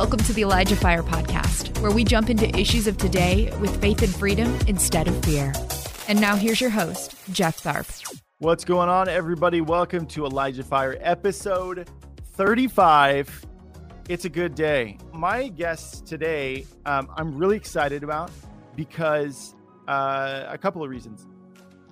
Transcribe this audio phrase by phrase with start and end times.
[0.00, 4.00] Welcome to the Elijah Fire Podcast, where we jump into issues of today with faith
[4.00, 5.52] and freedom instead of fear.
[6.08, 8.18] And now here's your host, Jeff Tharp.
[8.38, 9.60] What's going on, everybody?
[9.60, 11.86] Welcome to Elijah Fire episode
[12.32, 13.44] 35.
[14.08, 14.96] It's a good day.
[15.12, 18.30] My guests today, um, I'm really excited about
[18.76, 19.54] because
[19.86, 21.26] uh, a couple of reasons.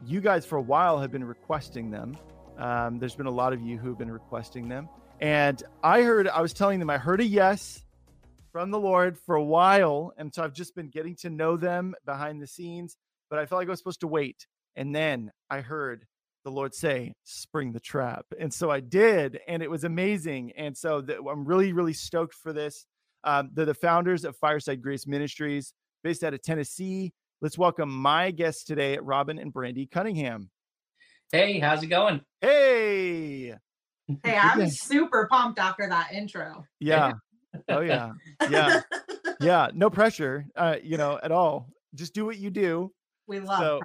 [0.07, 2.17] You guys, for a while, have been requesting them.
[2.57, 4.89] Um, there's been a lot of you who have been requesting them.
[5.21, 7.85] And I heard, I was telling them, I heard a yes
[8.59, 10.13] from the Lord for a while.
[10.19, 12.97] And so I've just been getting to know them behind the scenes,
[13.31, 14.49] but I felt like I was supposed to wait.
[14.75, 16.07] And then I heard
[16.45, 18.27] the Lord say, spring the trap.
[18.41, 20.55] And so I did, and it was amazing.
[20.57, 22.85] And so the, I'm really, really stoked for this.
[23.23, 25.73] Um, they're the founders of Fireside Grace Ministries,
[26.03, 27.13] based out of Tennessee.
[27.41, 30.51] Let's welcome my guests today, Robyn and Brandi Cunningham.
[31.31, 32.23] Hey, how's it going?
[32.41, 33.55] Hey.
[34.25, 36.65] Hey, I'm super pumped after that intro.
[36.81, 37.13] Yeah.
[37.69, 38.13] Oh yeah.
[38.51, 38.81] Yeah.
[39.41, 39.69] yeah.
[39.75, 41.69] No pressure, uh, you know, at all.
[41.95, 42.93] Just do what you do.
[43.27, 43.61] We love.
[43.61, 43.81] So,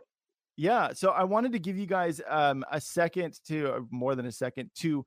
[0.58, 0.94] yeah.
[0.94, 4.32] So I wanted to give you guys um, a second to, or more than a
[4.32, 5.06] second, to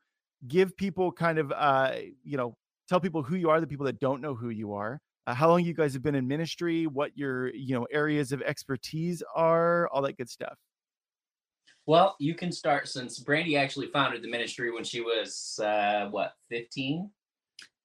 [0.49, 1.93] give people kind of, uh,
[2.25, 2.57] you know,
[2.89, 5.49] tell people who you are, the people that don't know who you are, uh, how
[5.49, 9.89] long you guys have been in ministry, what your, you know, areas of expertise are,
[9.89, 10.57] all that good stuff.
[11.87, 16.33] Well, you can start since Brandi actually founded the ministry when she was uh, what
[16.51, 17.09] 15.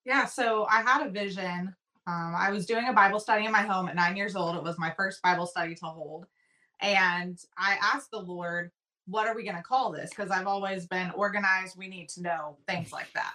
[0.04, 1.74] Yeah, so I had a vision.
[2.06, 4.56] Um, I was doing a Bible study in my home at nine years old.
[4.56, 6.26] It was my first Bible study to hold.
[6.80, 8.72] And I asked the Lord,
[9.06, 10.10] what are we going to call this?
[10.10, 11.76] Because I've always been organized.
[11.78, 13.34] We need to know things like that.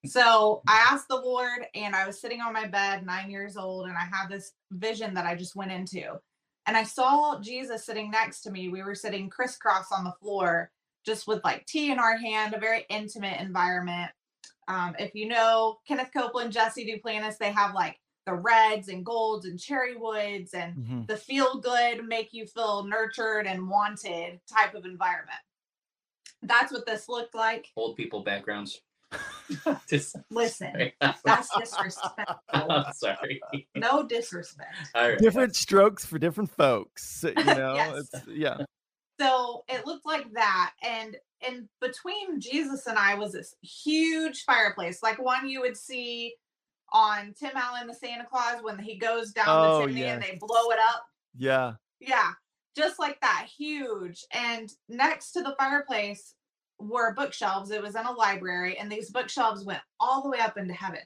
[0.06, 3.86] so I asked the Lord, and I was sitting on my bed, nine years old,
[3.86, 6.18] and I had this vision that I just went into.
[6.66, 8.68] And I saw Jesus sitting next to me.
[8.68, 10.70] We were sitting crisscross on the floor,
[11.06, 14.10] just with like tea in our hand, a very intimate environment.
[14.68, 19.46] Um, if you know Kenneth Copeland, Jesse Duplantis, they have like the reds and golds
[19.46, 21.00] and cherry woods and mm-hmm.
[21.06, 25.38] the feel good, make you feel nurtured and wanted type of environment.
[26.42, 27.66] That's what this looked like.
[27.74, 28.82] Old people backgrounds.
[29.88, 30.92] Just listen.
[31.24, 32.36] That's disrespectful.
[32.52, 33.40] I'm sorry.
[33.74, 34.74] No disrespect.
[35.18, 37.24] Different strokes for different folks.
[37.24, 38.10] You know, yes.
[38.28, 38.58] yeah.
[39.18, 41.16] So it looked like that, and
[41.46, 46.34] and between Jesus and I was this huge fireplace, like one you would see
[46.92, 50.14] on Tim Allen, the Santa Claus, when he goes down oh, the chimney yeah.
[50.14, 51.04] and they blow it up.
[51.36, 51.74] Yeah.
[52.00, 52.30] Yeah.
[52.76, 54.24] Just like that, huge.
[54.32, 56.34] And next to the fireplace
[56.78, 57.70] were bookshelves.
[57.70, 61.00] It was in a library, and these bookshelves went all the way up into heaven.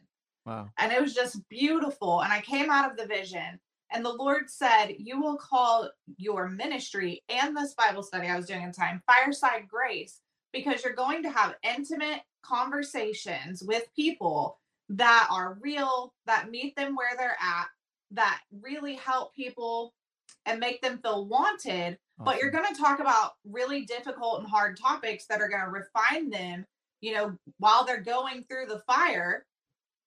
[0.44, 0.70] Wow.
[0.78, 2.20] And it was just beautiful.
[2.20, 3.58] And I came out of the vision,
[3.92, 8.46] and the Lord said, You will call your ministry and this Bible study I was
[8.46, 10.20] doing in time Fireside Grace,
[10.52, 14.58] because you're going to have intimate conversations with people
[14.88, 17.66] that are real, that meet them where they're at,
[18.10, 19.94] that really help people
[20.44, 24.76] and make them feel wanted but you're going to talk about really difficult and hard
[24.76, 26.64] topics that are going to refine them,
[27.00, 29.44] you know, while they're going through the fire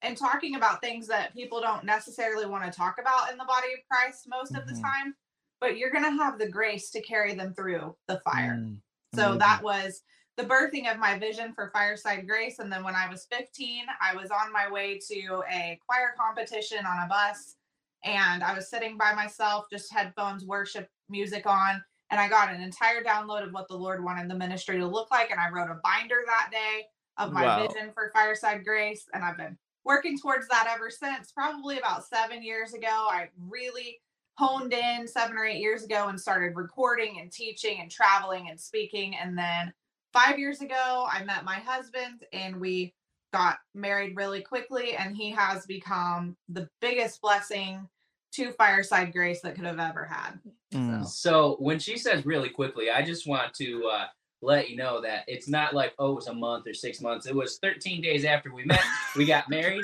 [0.01, 3.67] and talking about things that people don't necessarily want to talk about in the body
[3.73, 4.61] of Christ most mm-hmm.
[4.61, 4.83] of the mm-hmm.
[4.83, 5.15] time,
[5.59, 8.57] but you're going to have the grace to carry them through the fire.
[8.59, 8.75] Mm-hmm.
[9.19, 10.01] So that was
[10.37, 12.59] the birthing of my vision for Fireside Grace.
[12.59, 16.85] And then when I was 15, I was on my way to a choir competition
[16.85, 17.55] on a bus
[18.03, 21.81] and I was sitting by myself, just headphones, worship music on
[22.11, 25.09] and I got an entire download of what the Lord wanted the ministry to look
[25.09, 25.31] like.
[25.31, 26.85] And I wrote a binder that day
[27.17, 27.67] of my wow.
[27.67, 29.05] vision for Fireside Grace.
[29.13, 31.31] And I've been working towards that ever since.
[31.31, 33.99] Probably about seven years ago, I really
[34.37, 38.59] honed in seven or eight years ago and started recording and teaching and traveling and
[38.59, 39.15] speaking.
[39.15, 39.73] And then
[40.15, 42.93] five years ago, I met my husband and we
[43.33, 44.95] got married really quickly.
[44.95, 47.87] And he has become the biggest blessing
[48.33, 50.39] to Fireside Grace that could have ever had.
[50.73, 51.05] Mm.
[51.05, 54.05] So when she says really quickly, I just want to uh,
[54.41, 57.27] let you know that it's not like oh it was a month or six months.
[57.27, 58.83] It was 13 days after we met.
[59.15, 59.83] we got married.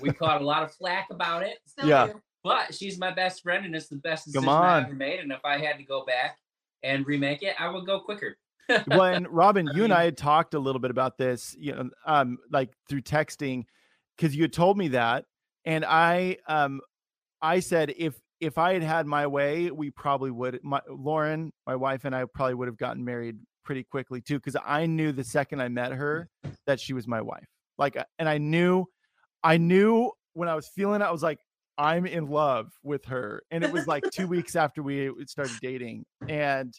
[0.00, 1.58] we caught a lot of flack about it.
[1.66, 2.06] Still yeah.
[2.08, 2.20] Do.
[2.42, 5.20] But she's my best friend, and it's the best decision I ever made.
[5.20, 6.38] And if I had to go back
[6.82, 8.38] and remake it, I would go quicker.
[8.86, 12.38] When Robyn, you and I had talked a little bit about this, you know, um,
[12.52, 13.64] like through texting,
[14.16, 15.24] because you had told me that,
[15.64, 16.80] and I, um,
[17.42, 20.60] I said if if I had had my way, we probably would.
[20.62, 24.56] My Lauren, my wife, and I probably would have gotten married pretty quickly too, because
[24.64, 26.28] I knew the second I met her
[26.66, 27.46] that she was my wife.
[27.76, 28.86] Like, uh, and I knew,
[29.42, 31.38] I knew when I was feeling it, I was like,
[31.76, 36.04] I'm in love with her, and it was like two weeks after we started dating,
[36.28, 36.72] and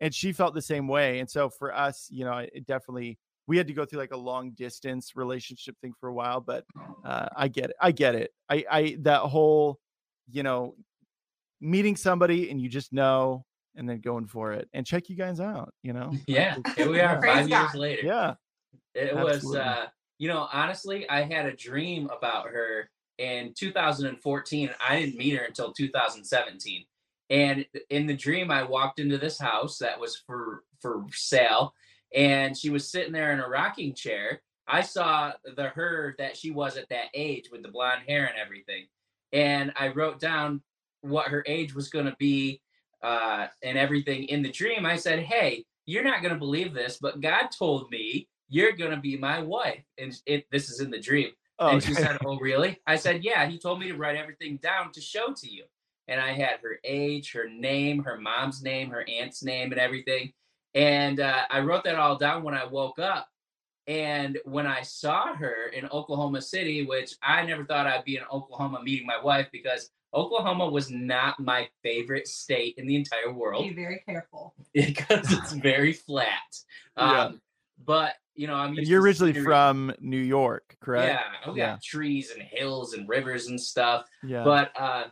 [0.00, 1.20] and she felt the same way.
[1.20, 3.18] And so for us, you know, it definitely
[3.48, 6.64] we had to go through like a long distance relationship thing for a while, but
[7.04, 7.76] uh, I get it.
[7.80, 8.30] I get it.
[8.48, 9.80] I, I, that whole,
[10.30, 10.74] you know,
[11.60, 15.40] meeting somebody and you just know and then going for it and check you guys
[15.40, 16.12] out, you know?
[16.26, 16.58] Yeah.
[16.76, 18.02] Here we are Praise five years later.
[18.04, 18.34] Yeah.
[18.94, 19.86] It was, uh,
[20.18, 24.70] you know, honestly, I had a dream about her in 2014.
[24.86, 26.84] I didn't meet her until 2017.
[27.30, 31.74] And in the dream, I walked into this house that was for for sale,
[32.14, 34.40] and she was sitting there in a rocking chair.
[34.66, 38.38] I saw the her that she was at that age with the blonde hair and
[38.38, 38.86] everything,
[39.32, 40.62] and I wrote down
[41.02, 42.60] what her age was going to be
[43.02, 44.86] uh, and everything in the dream.
[44.86, 48.90] I said, "Hey, you're not going to believe this, but God told me you're going
[48.90, 51.30] to be my wife." And it this is in the dream.
[51.58, 52.02] Oh, And she okay.
[52.02, 55.34] said, "Oh, really?" I said, "Yeah." He told me to write everything down to show
[55.34, 55.64] to you.
[56.08, 60.32] And I had her age, her name, her mom's name, her aunt's name, and everything.
[60.74, 63.28] And uh, I wrote that all down when I woke up.
[63.86, 68.22] And when I saw her in Oklahoma City, which I never thought I'd be in
[68.30, 73.66] Oklahoma meeting my wife because Oklahoma was not my favorite state in the entire world
[73.68, 74.54] Be very careful.
[74.74, 76.38] because it's very flat.
[76.98, 77.22] Yeah.
[77.26, 77.40] Um,
[77.84, 79.44] But you know, I'm you're originally scenery.
[79.46, 81.20] from New York, correct?
[81.44, 81.72] Yeah, we Yeah.
[81.72, 84.06] got trees and hills and rivers and stuff.
[84.22, 84.42] Yeah.
[84.44, 85.04] But uh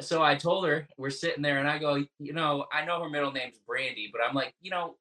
[0.00, 3.08] so I told her we're sitting there and I go, you know, I know her
[3.08, 4.96] middle name's Brandi, but I'm like, you know,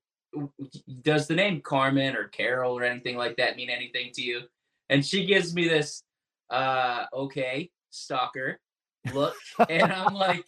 [1.02, 4.42] does the name Carmen or Carol or anything like that mean anything to you?
[4.90, 6.04] And she gives me this
[6.50, 8.60] uh okay, stalker
[9.14, 9.36] look
[9.70, 10.46] and I'm like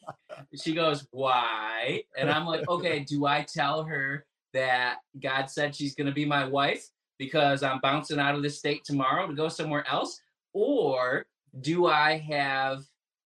[0.55, 5.95] she goes, "Why?" And I'm like, "Okay, do I tell her that God said she's
[5.95, 6.87] to be my wife
[7.17, 10.21] because I'm bouncing out of the state tomorrow to go somewhere else
[10.53, 11.25] or
[11.61, 12.83] do I have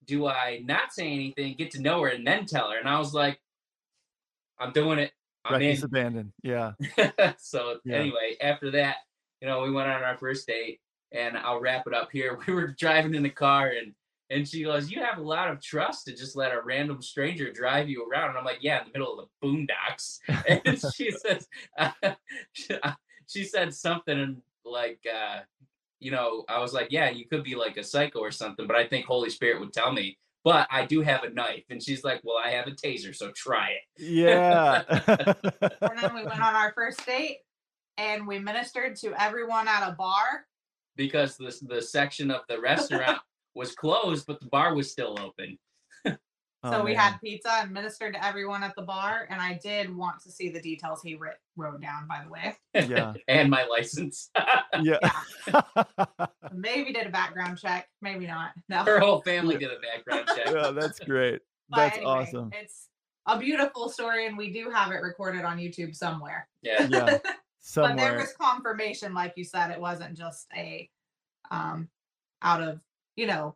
[0.10, 2.78] do I not say anything, get to know her, and then tell her?
[2.80, 3.40] And I was like,
[4.60, 5.12] I'm doing it.
[5.46, 5.86] I'm Reckless in.
[5.86, 6.34] abandon.
[6.44, 6.72] Yeah.
[7.38, 7.98] so Yeah.
[7.98, 8.98] anyway, after that,
[9.40, 10.82] you know, we went on our first date,
[11.14, 12.38] and I'll wrap it up here.
[12.48, 13.94] We were driving in the car, and
[14.32, 17.52] and she goes, "You have a lot of trust to just let a random stranger
[17.52, 20.20] drive you around." And I'm like, "Yeah, in the middle of the boondocks."
[20.66, 21.48] And she says,
[23.28, 25.40] she said something like, uh,
[26.00, 28.76] you know, I was like, "Yeah, you could be like a psycho or something," but
[28.76, 30.18] I think Holy Spirit would tell me.
[30.44, 33.32] But I do have a knife, and she's like, "Well, I have a taser, so
[33.36, 34.84] try it." Yeah.
[35.82, 37.40] And then we went on our first date
[37.98, 40.46] and we ministered to everyone at a bar.
[40.96, 43.20] because the the section of the restaurant
[43.56, 45.58] was closed, but the bar was still open.
[46.64, 47.14] Oh, so we man.
[47.14, 49.28] had pizza and ministered to everyone at the bar.
[49.30, 52.56] And I did want to see the details he writ- wrote down, by the way.
[52.74, 53.14] Yeah.
[53.28, 54.30] and my license.
[54.82, 55.00] Yeah.
[56.54, 58.52] Maybe did a background check, maybe not.
[58.70, 58.84] No.
[58.84, 60.54] Her whole family did a background check.
[60.54, 61.42] yeah, that's great.
[61.70, 62.52] That's anyway, awesome.
[62.54, 62.88] It's
[63.26, 66.48] a beautiful story, and we do have it recorded on YouTube somewhere.
[66.62, 66.88] Yeah.
[66.90, 67.18] Yeah.
[67.76, 70.90] But there was confirmation, like you said, it wasn't just a
[71.52, 71.90] um
[72.42, 72.80] out of
[73.16, 73.56] you know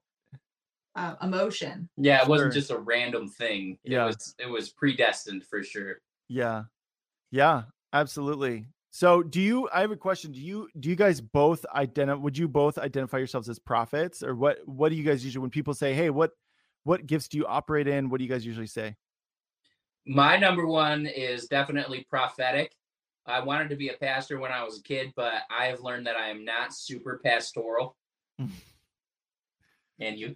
[0.95, 1.89] uh, emotion.
[1.97, 2.59] Yeah, it wasn't Sure.
[2.61, 3.79] just a random thing.
[3.83, 4.05] It Yeah.
[4.05, 6.01] was it was predestined for sure.
[6.27, 6.63] Yeah.
[7.31, 7.63] Yeah,
[7.93, 8.67] absolutely.
[8.91, 10.31] So do you I have a question.
[10.31, 14.35] Do you do you guys both identify would you both identify yourselves as prophets or
[14.35, 16.31] what what do you guys usually when people say, "Hey, what
[16.83, 18.95] what gifts do you operate in?" What do you guys usually say?
[20.05, 22.75] My number one is definitely prophetic.
[23.25, 26.05] I wanted to be a pastor when I was a kid, but I have learned
[26.07, 27.95] that I am not super pastoral.
[28.37, 30.35] and you?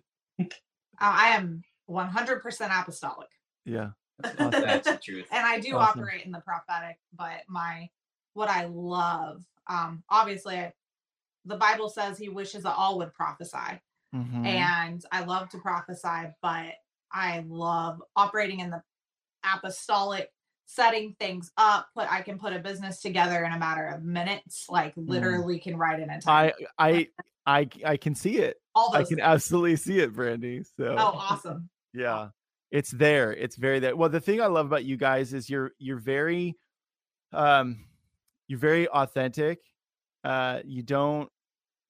[1.00, 3.30] I am 100% apostolic,
[3.66, 3.90] Yeah.
[4.24, 5.28] and That's the truth.
[5.32, 6.02] And I do Awesome.
[6.02, 6.98] operate in the prophetic.
[7.14, 7.90] But my
[8.34, 10.74] what I love, um, obviously, I,
[11.46, 13.82] the Bible says He wishes that all would prophesy.
[14.16, 14.46] Mhm.
[14.46, 16.74] and I love to prophesy, but
[17.12, 18.82] I love operating in the
[19.44, 20.32] apostolic
[20.66, 24.66] setting things up put i can put a business together in a matter of minutes
[24.70, 26.66] like literally can write an entire Mm.
[26.78, 27.08] I I
[27.48, 28.58] I I can see it.
[28.76, 29.22] all I can things.
[29.22, 30.66] absolutely see it, Brandi.
[30.78, 32.28] So oh awesome yeah
[32.70, 35.72] it's there it's very there well the thing i love about you guys is you're
[35.80, 36.54] you're very
[37.32, 37.78] um
[38.50, 39.60] you're very authentic
[40.26, 41.30] uh you don't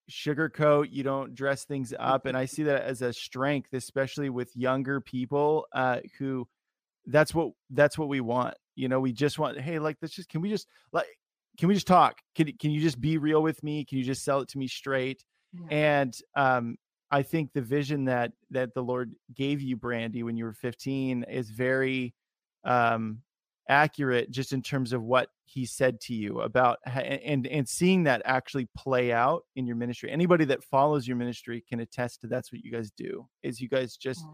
[0.09, 4.55] sugarcoat you don't dress things up and i see that as a strength especially with
[4.55, 6.47] younger people uh who
[7.07, 10.29] that's what that's what we want you know we just want hey like let's just
[10.29, 11.07] can we just like
[11.57, 14.23] can we just talk can, can you just be real with me can you just
[14.23, 15.23] sell it to me straight
[15.69, 15.77] Yeah.
[15.77, 16.77] and um
[17.11, 21.23] i think the vision that that the lord gave you brandi when you were 15
[21.23, 22.13] is very
[22.63, 23.21] um
[23.69, 28.21] accurate just in terms of what he said to you about and and seeing that
[28.23, 32.51] actually play out in your ministry anybody that follows your ministry can attest to that's
[32.51, 34.25] what you guys do is you guys just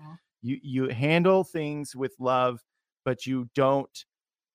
[0.44, 2.64] you you handle things with love
[3.06, 4.06] but you don't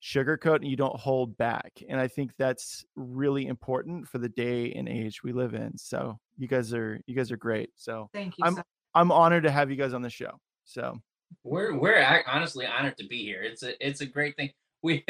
[0.03, 1.73] sugarcoat and you don't hold back.
[1.89, 5.77] And I think that's really important for the day and age we live in.
[5.77, 7.71] So you guys are you guys are great.
[7.77, 8.45] So Thank you.
[8.45, 8.63] I'm so-
[8.95, 10.31] I'm honored to have you guys on the show.
[10.65, 10.99] So
[11.45, 13.43] We're we're honestly honored to be here.
[13.43, 14.51] It's a it's a great thing.
[14.81, 15.05] We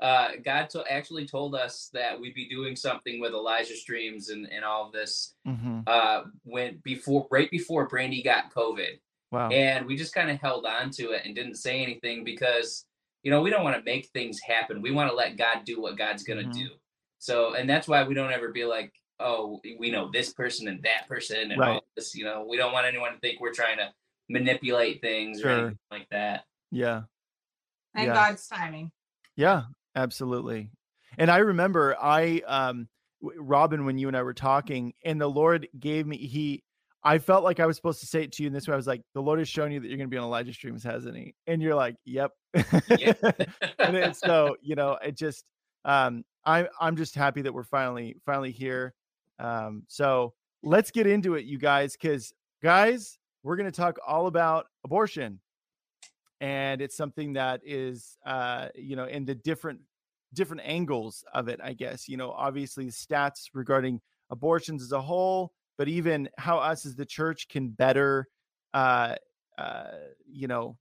[0.00, 4.46] uh God to, actually told us that we'd be doing something with Elijah Streams and
[4.52, 5.82] and all of this mhm.
[5.88, 9.00] uh when before right before Brandi got COVID.
[9.32, 9.48] wow.
[9.48, 12.84] and we just kind of held on to it and didn't say anything because
[13.24, 15.80] you know we don't want to make things happen we want to let god do
[15.82, 16.52] what god's going to Mhm.
[16.62, 16.68] do
[17.18, 20.82] so and that's why we don't ever be like oh we know this person and
[20.82, 21.74] that person and Right.
[21.74, 23.90] all this you know we don't want anyone to think we're trying to
[24.28, 27.02] manipulate things or anything like that yeah.
[27.94, 28.14] and yeah.
[28.14, 28.90] God's timing.
[29.36, 29.62] Yeah,
[29.96, 30.70] absolutely.
[31.18, 32.88] And I remember I um
[33.22, 36.62] Robyn when you and I were talking and the Lord gave me he
[37.02, 38.74] I felt like I was supposed to say it to you in this way.
[38.74, 40.84] I was like, the Lord has shown you that you're gonna be on Elijah streams,
[40.84, 41.34] hasn't he?
[41.46, 42.32] And you're like, Yep.
[42.98, 43.14] Yeah.
[43.78, 45.44] and then, so, you know, it just
[45.84, 48.94] um I'm I'm just happy that we're finally finally here.
[49.40, 52.32] Um so let's get into it, you guys, because
[52.62, 55.40] guys, we're gonna talk all about abortion.
[56.40, 59.80] And it's something that is uh you know in the different
[60.32, 65.00] different angles of it i guess you know obviously the stats regarding abortions as a
[65.00, 68.28] whole but even how us as the church can better
[68.72, 69.16] uh
[69.58, 69.86] uh
[70.24, 70.76] you know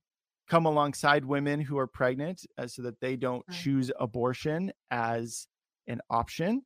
[0.50, 5.48] come alongside women who are pregnant uh, so that they don't choose abortion as
[5.88, 6.64] an option.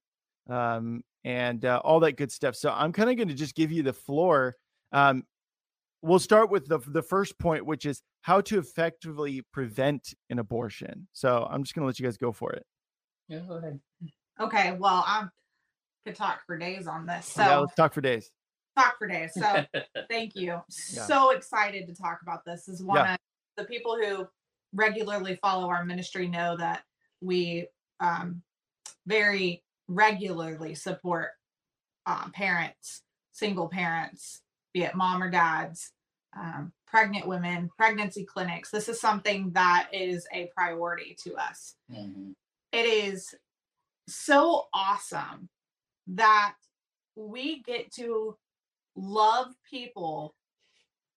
[0.50, 3.72] Um and uh, all that good stuff so i'm kind of going to just give
[3.72, 4.56] you the floor
[4.92, 5.24] um
[6.04, 11.08] we'll start with the the first point, which is how to effectively prevent an abortion.
[11.14, 12.66] So I'm just gonna let you guys go for it.
[13.30, 13.80] yeah, go ahead.
[14.40, 15.28] Okay, well, I
[16.06, 17.28] could talk for days on this.
[17.28, 18.30] So yeah, let's talk for days.
[18.78, 19.32] talk for days.
[19.34, 19.64] So
[20.10, 20.62] thank you.
[20.70, 22.68] So excited to talk about this.
[22.68, 23.14] Is one Yeah.
[23.14, 23.20] of
[23.56, 24.28] the people who
[24.74, 26.84] regularly follow our ministry know that
[27.22, 27.68] we
[28.02, 28.42] um,
[29.08, 31.32] very regularly support
[32.06, 34.42] um, parents, single parents,
[34.74, 35.92] be it mom or dads,
[36.38, 38.70] um, pregnant women, pregnancy clinics.
[38.72, 42.36] This is something that is a priority to us Mhm.
[42.72, 43.36] it is
[44.08, 45.50] so awesome
[46.08, 46.56] that
[47.16, 48.38] we get to
[48.96, 50.36] love people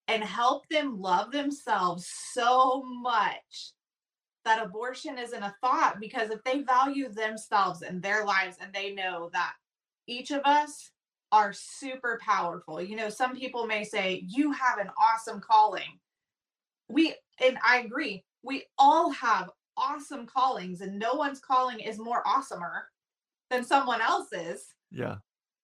[0.08, 3.73] and help them love themselves so much
[4.46, 8.94] that abortion isn't a thought because if they value themselves and their lives and they
[8.94, 9.52] know that
[10.06, 10.90] each of us
[11.32, 12.80] are super powerful.
[12.80, 15.98] You know, some people may say you have an awesome calling.
[16.88, 18.24] We and I agree.
[18.42, 22.84] We all have awesome callings and no one's calling is more awesomer
[23.50, 25.16] than someone else's Yeah,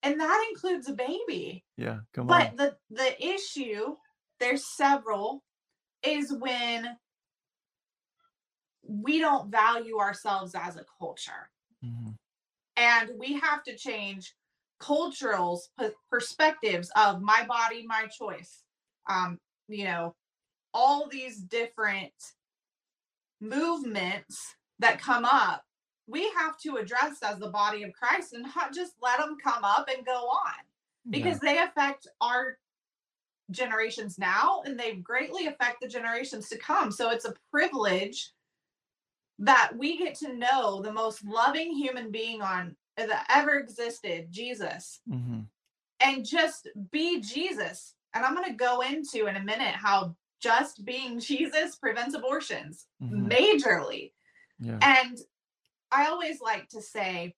[0.02, 1.98] and that includes a baby yeah.
[2.12, 2.56] Come but on.
[2.56, 3.94] But the the issue
[4.40, 5.44] there's several
[6.02, 6.96] is when
[9.00, 11.50] we don't value ourselves as a culture.
[11.84, 12.16] Mhm.
[12.76, 14.34] and we have to change
[14.78, 15.60] cultural
[16.08, 18.64] perspectives of my body my choice.
[19.08, 20.14] Um you know
[20.72, 22.14] all these different
[23.40, 25.64] movements that come up
[26.06, 29.64] we have to address as the body of christ and not just let them come
[29.64, 30.64] up and go on
[31.10, 32.58] because they affect our
[33.50, 36.90] generations now and they greatly affect the generations to come.
[36.90, 38.30] So it's a privilege
[39.44, 45.00] that we get to know the most loving human being on that ever existed jesus.
[45.08, 45.46] Mhm.
[46.00, 50.84] and just be jesus and i'm going to go into in a minute how just
[50.84, 53.30] being jesus prevents abortions Mhm.
[53.32, 54.12] majorly
[54.58, 54.78] Yeah.
[54.82, 55.18] and
[55.94, 57.34] I always like to say,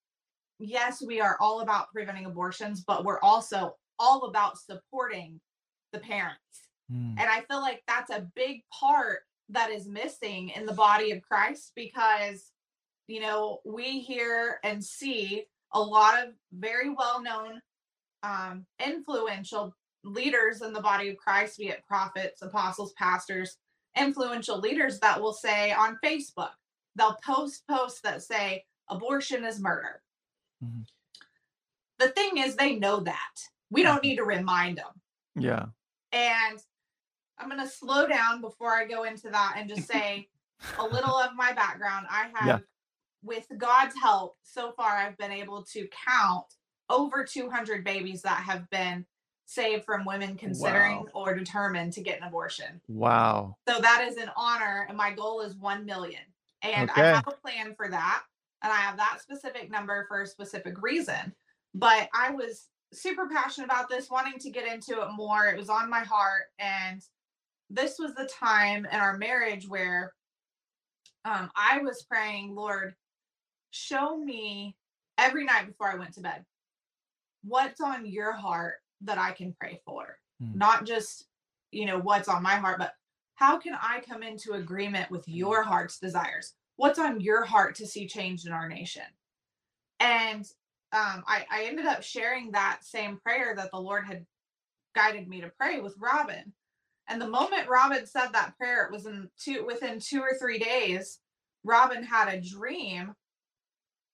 [0.59, 5.41] yes, we are all about preventing abortions, but we're also all about supporting
[5.91, 6.69] the parents.
[6.89, 7.19] Mm.
[7.19, 11.21] And I feel like that's a big part that is missing in the body of
[11.21, 12.51] Christ because,
[13.07, 17.61] you know, we hear and see a lot of very well known,
[18.23, 23.57] um, influential leaders in the body of Christ, be it prophets, apostles, pastors,
[23.97, 26.51] influential leaders that will say on Facebook,
[26.95, 30.01] they'll post posts that say abortion is murder.
[30.63, 30.87] Mhm.
[31.97, 33.35] The thing is, they know that.
[33.69, 35.01] We don't need to remind them.
[35.35, 35.65] Yeah.
[36.11, 36.61] And
[37.37, 40.27] I'm going to slow down before I go into that and just say
[40.79, 42.07] a little of my background.
[42.09, 42.57] I have, Yeah.
[43.23, 46.45] with God's help, so far I've been able to count
[46.89, 49.05] over 200 babies that have been
[49.47, 51.05] saved from women considering Wow.
[51.13, 52.81] or determined to get an abortion.
[52.87, 53.57] Wow.
[53.67, 56.21] So that is an honor, and my goal is 1 million.
[56.61, 57.01] And Okay.
[57.01, 58.23] I have a plan for that.
[58.63, 61.35] And I have that specific number for a specific reason.
[61.75, 65.45] But I was super passionate about this, wanting to get into it more.
[65.47, 66.45] It was on my heart.
[66.57, 67.03] And
[67.69, 70.13] this was the time in our marriage where
[71.23, 72.95] um, I was praying, Lord,
[73.71, 74.75] show me
[75.17, 76.45] every night before I went to bed
[77.45, 80.17] what's on your heart that I can pray for.
[80.41, 80.57] Hmm.
[80.57, 81.25] Not just,
[81.71, 82.93] you know, what's on my heart, but
[83.35, 86.53] how can I come into agreement with your heart's desires?
[86.77, 89.03] What's on your heart to see changed in our nation?
[89.99, 90.43] And
[90.91, 94.25] um, I, I ended up sharing that same prayer that the Lord had
[94.95, 96.53] guided me to pray with Robyn.
[97.07, 100.59] And the moment Robyn said that prayer, it was in two within two or three
[100.59, 101.19] days,
[101.63, 103.13] Robyn had a dream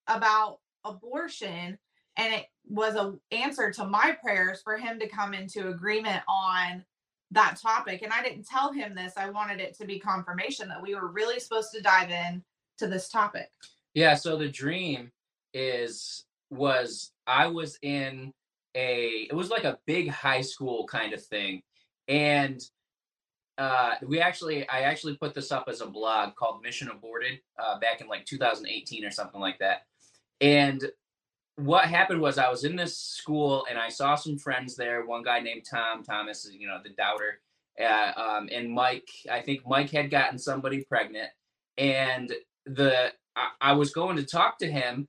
[0.08, 1.78] about abortion
[2.18, 6.84] and it was a answer to my prayers for him to come into agreement on
[7.30, 10.82] that topic and i didn't tell him this i wanted it to be confirmation that
[10.82, 12.44] we were really supposed to dive in
[12.78, 13.48] to this topic
[13.94, 15.12] Yeah, so the dream
[15.54, 18.34] is was I was in
[18.76, 21.62] a it was like a big high school kind of thing.
[22.08, 22.62] And
[23.62, 27.80] uh we actually I actually put this up as a blog called Mission Aborted uh
[27.80, 29.86] back in like 2018 or something like that.
[30.40, 30.84] And
[31.56, 35.06] what happened was I was in this school and I saw some friends there.
[35.06, 37.42] One guy named Tom Thomas, you know, the doubter,
[37.80, 39.10] uh, um, and Mike.
[39.32, 41.30] I think Mike had gotten somebody pregnant,
[41.78, 42.34] and
[42.66, 45.08] the I, I was going to talk to him,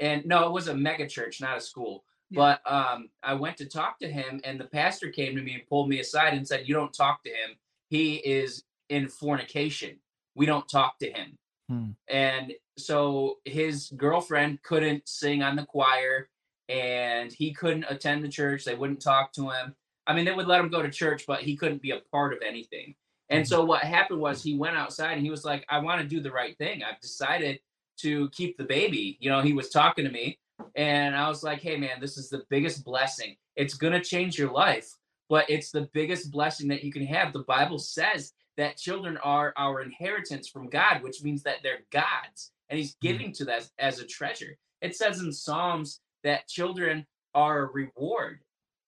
[0.00, 2.04] and no, it was a mega church, not a school.
[2.30, 2.58] Yeah.
[2.64, 5.66] But um, I went to talk to him, and the pastor came to me and
[5.66, 7.56] pulled me aside and said, "You don't talk to him.
[7.92, 9.98] He is in fornication.
[10.34, 11.90] We don't talk to him." Hmm.
[12.08, 16.30] And so his girlfriend couldn't sing on the choir,
[16.68, 18.64] and he couldn't attend the church.
[18.64, 19.74] They wouldn't talk to him.
[20.06, 22.32] I mean, they would let him go to church, but he couldn't be a part
[22.32, 22.94] of anything.
[23.30, 26.06] And so what happened was he went outside and he was like, I want to
[26.06, 26.82] do the right thing.
[26.82, 27.60] I've decided
[28.00, 29.16] to keep the baby.
[29.20, 30.38] You know, he was talking to me
[30.74, 33.36] and I was like, hey, man, this is the biggest blessing.
[33.56, 34.90] It's going to change your life,
[35.32, 37.32] but it's the biggest blessing that you can have.
[37.32, 42.52] The Bible says that children are our inheritance from God, which means that they're God's
[42.68, 44.58] and he's giving to that as a treasure.
[44.82, 48.40] It says in Psalms that children are a reward.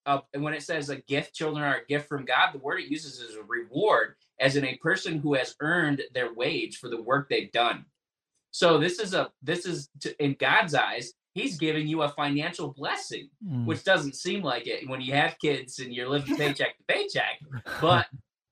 [0.05, 2.81] Uh, and when it says a gift, children are a gift from God, the word
[2.81, 6.91] it uses is a reward, as in a person who has earned their wage for
[6.91, 7.87] the work they've done.
[8.51, 12.73] So this is a this is to, in God's eyes, He's giving you a financial
[12.73, 13.67] blessing, Mm.
[13.67, 17.41] which doesn't seem like it when you have kids and you're living paycheck to paycheck.
[17.81, 18.07] But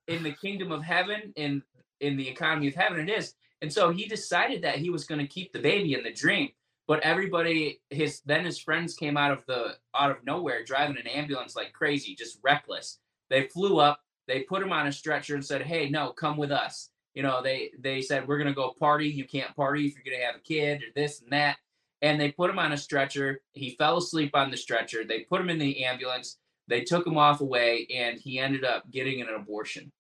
[0.09, 1.63] in the kingdom of heaven, in
[2.01, 3.35] in the economy of heaven, it is.
[3.61, 6.49] And so he decided that he was going to keep the baby in the dream.
[6.89, 11.07] But everybody, his then his friends came out of the out of nowhere driving an
[11.07, 12.99] ambulance like crazy, just reckless.
[13.31, 16.51] They flew up, they put him on a stretcher and said, "Hey, no, come with
[16.51, 19.09] us." You know, they they said we're gonna go party.
[19.09, 21.59] You can't party if you're gonna have a kid or this and that.
[22.03, 23.41] And they put him on a stretcher.
[23.53, 25.05] He fell asleep on the stretcher.
[25.05, 26.39] They put him in the ambulance.
[26.69, 29.91] They took him off away, and he ended up getting an abortion.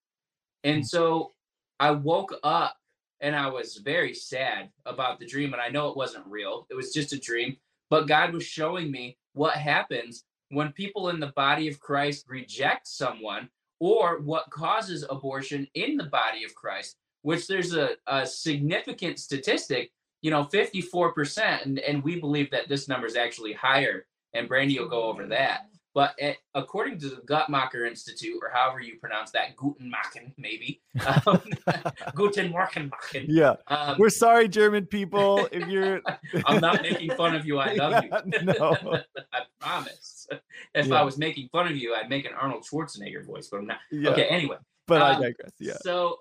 [0.65, 0.85] And hmm.
[0.85, 1.33] so
[1.81, 2.77] I woke up
[3.21, 5.53] and I was very sad about the dream.
[5.53, 7.57] And I know it wasn't real, it was just a dream.
[7.89, 12.87] But God was showing me what happens when people in the body of Christ reject
[12.87, 13.49] someone
[13.81, 19.93] or what causes abortion in the body of Christ, which there's a, a significant statistic,
[20.23, 21.65] you know, 54%.
[21.65, 24.07] And, and we believe that this number is actually higher.
[24.35, 25.67] And Brandi will go over that.
[25.95, 30.81] But eh, according to the Guttmacher Institute, or however you pronounce that, Gutenmachen, maybe,
[31.27, 31.43] um,
[33.29, 33.55] yeah.
[33.67, 35.47] Um, We're sorry, German people.
[35.53, 36.01] If you're
[36.47, 37.59] I'm not making fun of you.
[37.59, 38.43] I love Yeah, you.
[38.43, 39.01] no.
[39.35, 40.27] I promise.
[40.75, 40.95] If Yeah.
[40.95, 43.77] I was making fun of you, I'd make an Arnold Schwarzenegger voice, but I'm not.
[43.91, 44.57] yeah, Okay, anyway.
[44.87, 45.53] but I um, digress.
[45.59, 45.75] Yeah.
[45.83, 46.21] So,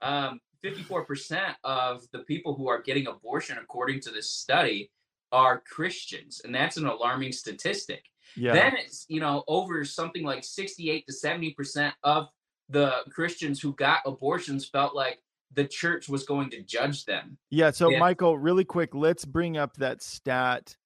[0.00, 4.90] um, 54% of the people who are getting abortion, according to this study,
[5.32, 6.40] are Christians.
[6.44, 8.04] And that's an alarming statistic.
[8.36, 8.52] Yeah.
[8.54, 12.28] Then it's, you know, over something like 68 to 70% of
[12.68, 15.18] the Christians who got abortions felt like
[15.54, 17.38] the church was going to judge them.
[17.50, 17.70] Yeah.
[17.70, 17.98] So, Yeah.
[17.98, 20.76] Michael, really quick, let's bring up that stat.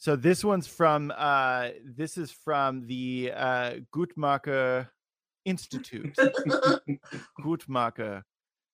[0.00, 4.88] So this one's from uh this is from the uh Guttmacher
[5.44, 6.16] Institute.
[7.38, 8.22] Guttmacher.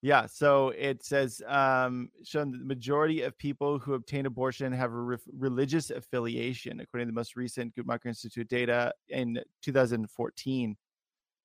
[0.07, 4.97] Yeah, so it says um shown the majority of people who obtain abortion have a
[4.97, 10.77] re- religious affiliation according to the most recent Guttmacher Institute data in 2014.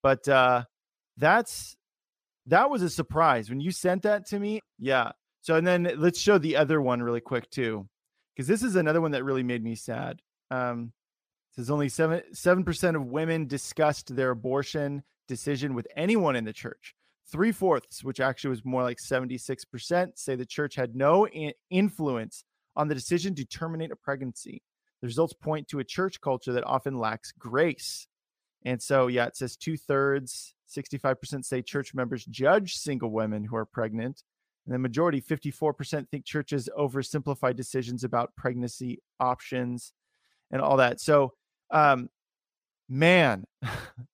[0.03, 0.65] But uh
[1.17, 1.75] that's
[2.45, 4.59] that was a surprise when you sent that to me.
[4.77, 5.13] Yeah.
[5.41, 7.89] So and then let's show the other one really quick too,
[8.35, 10.21] because this is another one that really made me sad.
[10.51, 10.93] Um,
[11.55, 16.53] says only seven seven percent of women discussed their abortion decision with anyone in the
[16.53, 16.93] church.
[17.31, 21.27] Three fourths, which actually was more like seventy six percent, say the church had no
[21.69, 22.43] influence
[22.75, 24.61] on the decision to terminate a pregnancy.
[25.01, 28.07] The results point to a church culture that often lacks grace.
[28.63, 33.55] And so, yeah, it says two thirds, 65% say church members judge single women who
[33.55, 34.23] are pregnant.
[34.65, 39.93] And the majority, 54%, think churches oversimplify decisions about pregnancy options
[40.51, 41.01] and all that.
[41.01, 41.33] So,
[41.71, 42.09] um,
[42.87, 43.45] man,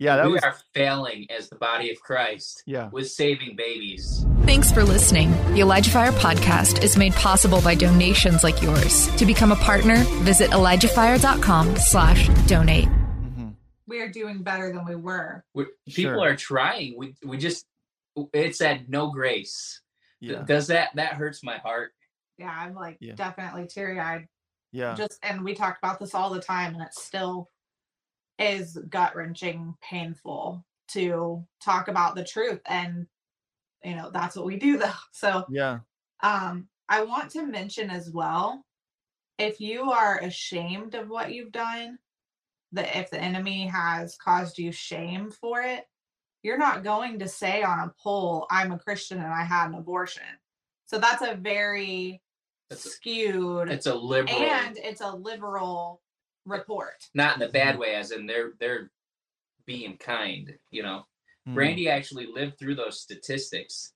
[0.00, 2.88] yeah, that we was, are failing as the body of Christ yeah.
[2.90, 4.24] with saving babies.
[4.44, 5.30] Thanks for listening.
[5.52, 9.14] The Elijah Fire podcast is made possible by donations like yours.
[9.16, 12.88] To become a partner, visit ElijahFire.com slash donate.
[12.88, 13.54] Mhm.
[13.86, 15.44] We are doing better than we were.
[15.54, 16.20] We, people Sure.
[16.30, 16.96] are trying.
[16.96, 17.66] We we just
[18.32, 19.82] it's that no grace.
[20.18, 20.42] Yeah.
[20.42, 21.92] Does that that hurts my heart?
[22.38, 23.14] Yeah, I'm like Yeah.
[23.16, 24.26] definitely teary eyed.
[24.72, 24.94] Yeah.
[24.94, 27.48] Just and we talk about this all the time, and it's still
[28.40, 32.60] is gut wrenching, painful to talk about the truth.
[32.66, 33.06] And
[33.84, 34.92] you know, that's what we do though.
[35.12, 35.80] So Yeah.
[36.22, 38.64] um I want to mention as well
[39.38, 41.98] if you are ashamed of what you've done,
[42.72, 45.86] that if the enemy has caused you shame for it,
[46.42, 49.74] you're not going to say on a poll, I'm a Christian and I had an
[49.76, 50.24] abortion.
[50.86, 52.22] So that's a very
[52.70, 56.02] a- skewed It's a liberal, and it's a liberal
[56.50, 57.08] report.
[57.14, 58.90] not in the bad way, as in they're they're
[59.66, 60.58] being kind.
[60.70, 61.06] You know,
[61.48, 61.54] Mm.
[61.54, 63.92] Brandi actually lived through those statistics.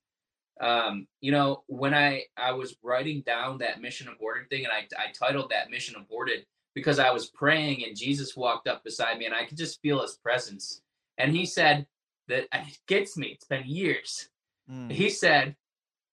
[0.61, 4.87] Um, you know, when I I was writing down that mission aborted thing, and I
[4.99, 9.27] I titled that mission aborted because I was praying and Jesus walked up beside me,
[9.27, 10.81] and I could just feel His presence,
[11.19, 11.87] and He said
[12.29, 13.29] that and it gets me.
[13.29, 14.29] It's been years.
[14.71, 14.90] Mm.
[14.90, 15.57] He said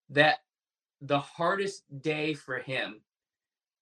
[0.10, 0.40] that
[1.00, 3.02] the hardest day for him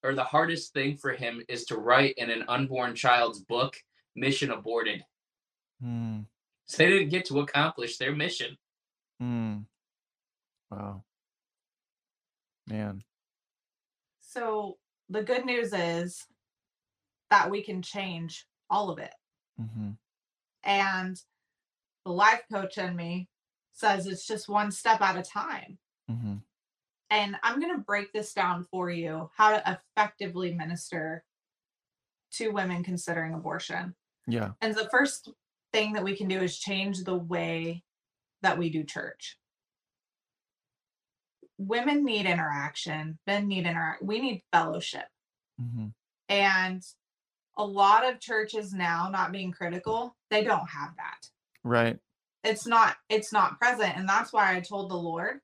[0.04, 3.76] or the hardest thing for him is to write in an unborn child's book
[4.16, 5.04] mission aborted
[5.84, 6.26] Mm.
[6.66, 8.58] so they didn't get to accomplish their mission
[9.22, 9.66] Mm.
[10.72, 11.04] Wow.
[12.68, 13.02] Man.
[14.22, 14.78] So
[15.10, 16.26] the good news is
[17.32, 19.14] that we can change all of it.
[19.58, 19.92] hmm
[20.64, 21.20] And
[22.06, 23.28] the life coach in me
[23.74, 25.78] says it's just one step at a time.
[26.08, 26.36] hmm
[27.10, 31.24] And I'm going to break this down for you how to effectively minister
[32.34, 33.96] to women considering abortion.
[34.28, 34.52] Yeah.
[34.62, 35.32] And the first
[35.74, 37.84] thing that we can do is change the way
[38.42, 39.38] that we do church.
[41.58, 44.04] Women need interaction, men need interact.
[44.04, 45.06] We need fellowship.
[45.60, 45.88] hmm
[46.30, 46.84] And
[47.58, 51.28] a lot of churches now, not being critical, they don't have that.
[51.64, 51.98] Right.
[52.44, 55.40] It's not it's not present and that's why I told the Lord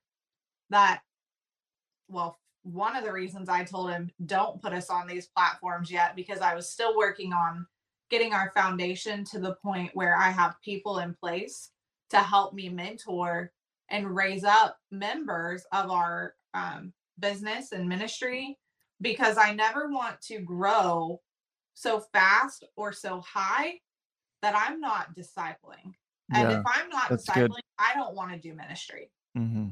[0.70, 1.00] that
[2.08, 6.16] well, one of the reasons I told him don't put us on these platforms yet
[6.16, 7.66] because I was still working on
[8.10, 11.70] getting our foundation to the point where I have people in place
[12.10, 13.52] to help me mentor
[13.90, 18.58] and raise up members of our um, business and ministry
[19.00, 21.20] because I never want to grow
[21.74, 23.74] so fast or so high
[24.42, 25.94] that I'm not discipling.
[26.32, 26.60] And Yeah.
[26.60, 27.50] if I'm not that's good.
[27.50, 29.10] discipling, I don't want to do ministry.
[29.34, 29.68] hmm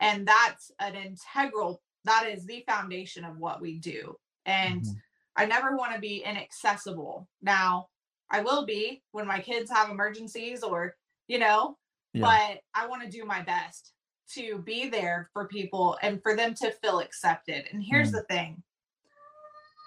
[0.00, 4.18] And that's an integral, that is the foundation of what we do.
[4.44, 5.02] And Mhm.
[5.36, 7.28] I never want to be inaccessible.
[7.42, 7.90] Now,
[8.30, 10.96] I will be when my kids have emergencies or,
[11.28, 11.78] you know,
[12.12, 12.22] Yeah.
[12.22, 13.92] but I want to do my best
[14.28, 17.68] to be there for people and for them to feel accepted.
[17.72, 18.12] And here's Mm.
[18.12, 18.62] the thing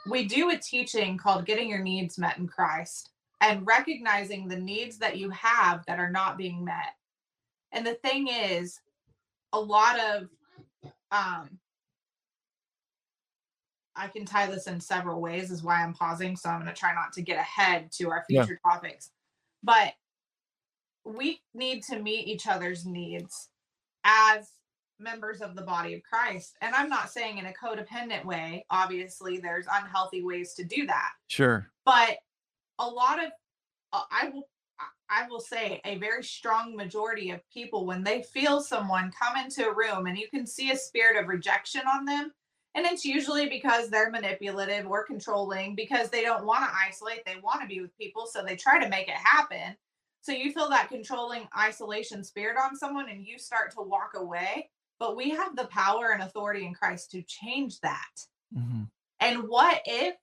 [0.10, 4.98] we do a teaching called Getting Your Needs Met in Christ and recognizing the needs
[5.00, 6.96] that you have that are not being met.
[7.72, 8.82] And the thing is,
[9.54, 10.30] a lot of,
[11.12, 11.60] um,
[13.96, 16.36] I can tie this in several ways, is why I'm pausing.
[16.36, 18.46] So I'm going to try not to get ahead to our Yeah.
[18.46, 19.12] future topics.
[19.64, 19.94] But
[21.04, 23.50] we need to meet each other's needs
[24.04, 24.52] as
[25.00, 26.56] members of the body of Christ.
[26.62, 28.66] And I'm not saying in a codependent way.
[28.70, 31.12] Obviously, there's unhealthy ways to do that.
[31.28, 31.70] Sure.
[31.86, 32.20] But
[32.80, 33.32] a lot of
[33.92, 34.48] uh, I will
[35.10, 39.68] I will say a very strong majority of people when they feel someone come into
[39.68, 42.32] a room and you can see a spirit of rejection on them
[42.76, 47.38] and it's usually because they're manipulative or controlling because they don't want to isolate they
[47.44, 49.76] want to be with people so they try to make it happen.
[50.22, 54.70] So you feel that controlling isolation spirit on someone and you start to walk away
[55.00, 58.26] but we have the power and authority in Christ to change that.
[58.54, 58.84] Hmm
[59.20, 60.16] and what if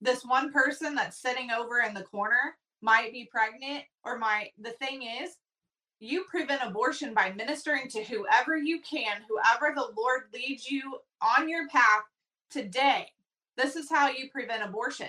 [0.00, 4.72] this one person that's sitting over in the corner might be pregnant or might the
[4.72, 5.36] thing is
[6.00, 11.48] you prevent abortion by ministering to whoever you can, whoever the Lord leads you on
[11.48, 12.02] your path
[12.50, 13.08] today.
[13.56, 15.08] This is how you prevent abortion.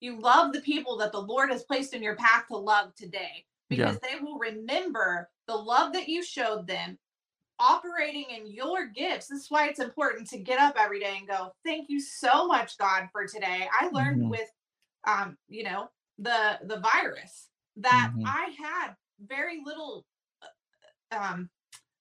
[0.00, 3.44] You love the people that the Lord has placed in your path to love today
[3.68, 6.98] because they will remember the love that you showed them
[7.60, 9.28] operating in your gifts.
[9.28, 12.48] This is why it's important to get up every day and go, Thank you so
[12.48, 13.68] much, God, for today.
[13.72, 14.28] I learned Mhm.
[14.30, 14.50] with
[15.04, 18.24] um, you know, the the virus that Mhm.
[18.26, 20.04] I had very little
[20.42, 21.50] uh, um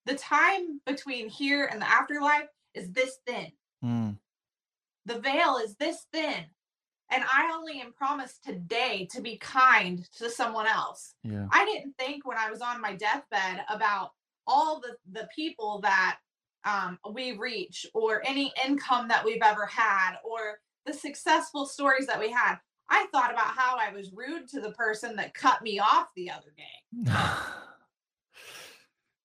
[0.06, 3.52] the time between here and the afterlife is this thin.
[3.84, 4.18] Mm,
[5.06, 6.46] The veil is this thin.
[7.10, 11.14] And I only am promised today to be kind to someone else.
[11.24, 11.48] yeah.
[11.52, 14.14] I didn't think when I was on my deathbed about
[14.48, 16.20] all the the people that
[16.64, 22.20] um, we reach or any income that we've ever had or the successful stories that
[22.20, 22.58] we had.
[22.92, 26.30] I thought about how I was rude to the person that cut me off the
[26.30, 27.12] other day.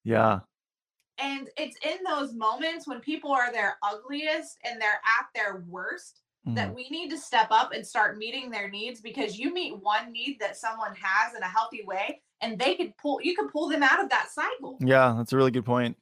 [0.04, 0.40] yeah.
[1.18, 6.20] And it's in those moments when people are their ugliest and they're at their worst
[6.48, 6.74] that Mhm.
[6.74, 10.38] we need to step up and start meeting their needs because you meet one need
[10.38, 13.82] that someone has in a healthy way and they could pull you could pull them
[13.82, 14.78] out of that cycle.
[14.80, 15.96] Yeah, that's a really good point.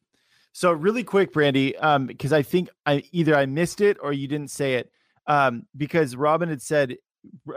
[0.53, 4.29] So really quick, Brandi, um, because I think I either I missed it or you
[4.29, 4.91] didn't say it.
[5.27, 6.99] Um, because Robyn had said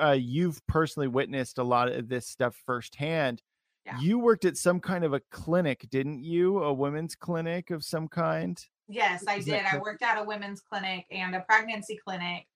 [0.01, 3.41] uh, you've personally witnessed a lot of this stuff firsthand.
[3.85, 3.99] Yeah.
[3.99, 6.63] You worked at some kind of a clinic, didn't you?
[6.63, 8.61] A women's clinic of some kind.
[8.87, 9.63] Yes, I Is did.
[9.65, 12.47] I worked at a women's clinic and a pregnancy clinic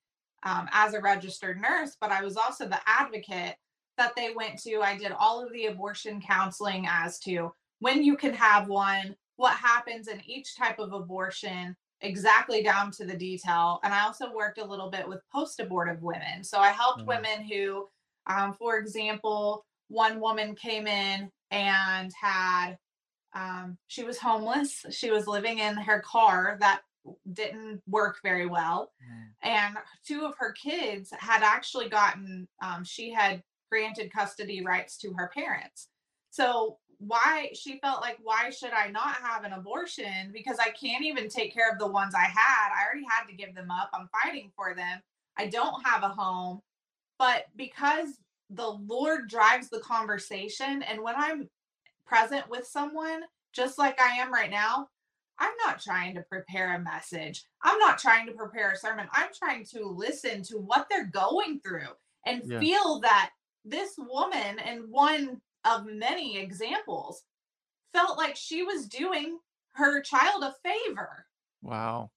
[0.44, 3.56] um, as a registered nurse, but I was also the advocate
[3.98, 4.82] that they went to.
[4.82, 9.56] I did all of the abortion counseling as to when you can have one, what
[9.56, 13.80] happens in each type of abortion, exactly down to the detail.
[13.84, 16.44] And I also worked a little bit with post abortive women.
[16.44, 17.08] So I helped Mhm.
[17.08, 17.88] women who,
[18.28, 22.78] um, for example, one woman came in and had
[23.34, 24.86] um, she was homeless.
[24.92, 26.84] She was living in her car that
[27.34, 28.94] didn't work very well.
[29.42, 35.14] And two of her kids had actually gotten, um, she had granted custody rights to
[35.14, 35.90] her parents.
[36.30, 40.32] So, why she felt like, why should I not have an abortion?
[40.32, 42.70] Because I can't even take care of the ones I had.
[42.74, 43.90] I already had to give them up.
[43.94, 45.02] I'm fighting for them.
[45.38, 46.62] I don't have a home.
[47.18, 48.20] But because
[48.52, 51.50] the Lord drives the conversation, and when I'm
[52.06, 53.22] present with someone,
[53.54, 54.90] just like I am right now,
[55.40, 57.46] I'm not trying to prepare a message.
[57.64, 59.08] I'm not trying to prepare a sermon.
[59.12, 61.90] I'm trying to listen to what they're going through
[62.28, 62.60] and Yeah.
[62.60, 63.32] feel that
[63.66, 67.24] this woman, and one of many examples,
[67.94, 69.40] felt like she was doing
[69.74, 71.26] her child a favor.
[71.62, 72.12] Wow.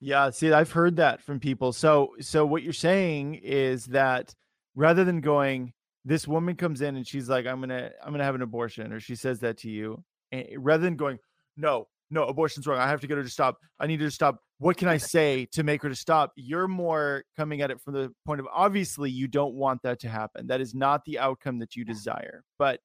[0.00, 1.72] Yeah, see, I've heard that from people.
[1.72, 4.34] So, so what you're saying is that
[4.74, 5.72] rather than going,
[6.04, 9.00] this woman comes in and she's like, "I'm gonna, I'm gonna have an abortion," or
[9.00, 11.18] she says that to you, and rather than going,
[11.56, 12.78] "No, no, abortion's wrong.
[12.78, 13.58] I have to get her to stop.
[13.80, 16.32] I need her to stop." What can I say to make her to stop?
[16.36, 20.08] You're more coming at it from the point of obviously you don't want that to
[20.08, 20.46] happen.
[20.46, 22.44] That is not the outcome that you desire.
[22.58, 22.80] But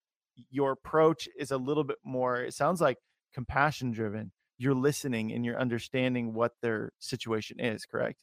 [0.49, 2.41] your approach is a little bit more.
[2.41, 2.97] It sounds like
[3.33, 8.19] compassion driven you're listening and you're understanding what their situation is, correct?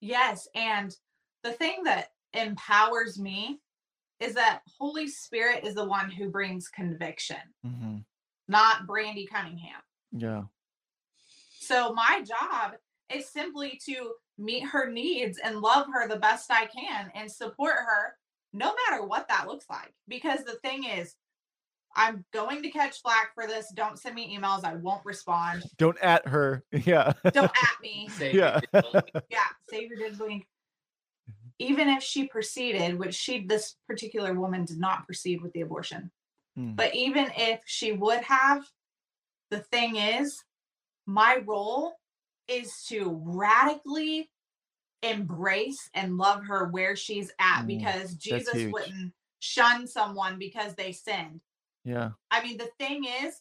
[0.00, 0.46] Yes.
[0.54, 0.94] And
[1.42, 3.58] the thing that empowers me
[4.20, 7.96] is that Holy Spirit is the one who brings conviction, Mm-hmm.
[8.46, 9.80] not Brandi Cunningham.
[10.16, 10.42] Yeah.
[11.60, 12.72] So my job
[13.12, 17.74] is simply to meet her needs and love her the best I can and support
[17.76, 18.16] her
[18.52, 19.92] no matter what that looks like.
[20.08, 21.14] Because the thing is,
[21.96, 23.72] I'm going to catch flack for this.
[23.74, 24.64] Don't send me emails.
[24.64, 25.64] I won't respond.
[25.78, 26.64] Don't at her.
[26.72, 27.12] Yeah.
[27.32, 28.08] Don't at me.
[28.16, 28.60] Say Yeah.
[29.30, 29.38] Yeah,
[29.70, 30.46] Savior did blink.
[31.60, 36.10] Even if she proceeded, which she, this particular woman did not proceed with the abortion,
[36.56, 36.76] Mm.
[36.76, 38.62] but even if she would have,
[39.50, 40.42] the thing is,
[41.06, 41.92] my role
[42.48, 44.30] is to radically
[45.02, 50.92] embrace and love her where she's at Mm, because Jesus wouldn't shun someone because they
[50.92, 51.40] sinned.
[51.84, 52.10] yeah.
[52.30, 53.40] I mean, the thing is,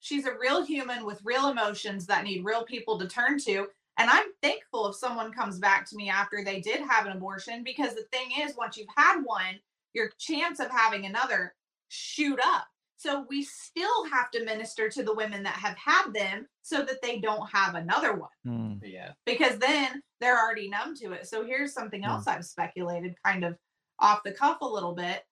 [0.00, 3.68] she's a real human with real emotions that need real people to turn to.
[3.98, 7.62] And I'm thankful if someone comes back to me after they did have an abortion
[7.64, 9.60] because the thing is, once you've had one,
[9.94, 11.54] your chance of having another
[11.88, 12.66] shoot up.
[12.98, 17.02] So we still have to minister to the women that have had them so that
[17.02, 18.80] they don't have another one Mm.
[18.82, 19.12] Yeah.
[19.26, 21.26] because then they're already numb to it.
[21.26, 22.12] So here's something Yeah.
[22.12, 23.56] else I've speculated kind of
[23.98, 25.24] off the cuff a little bit.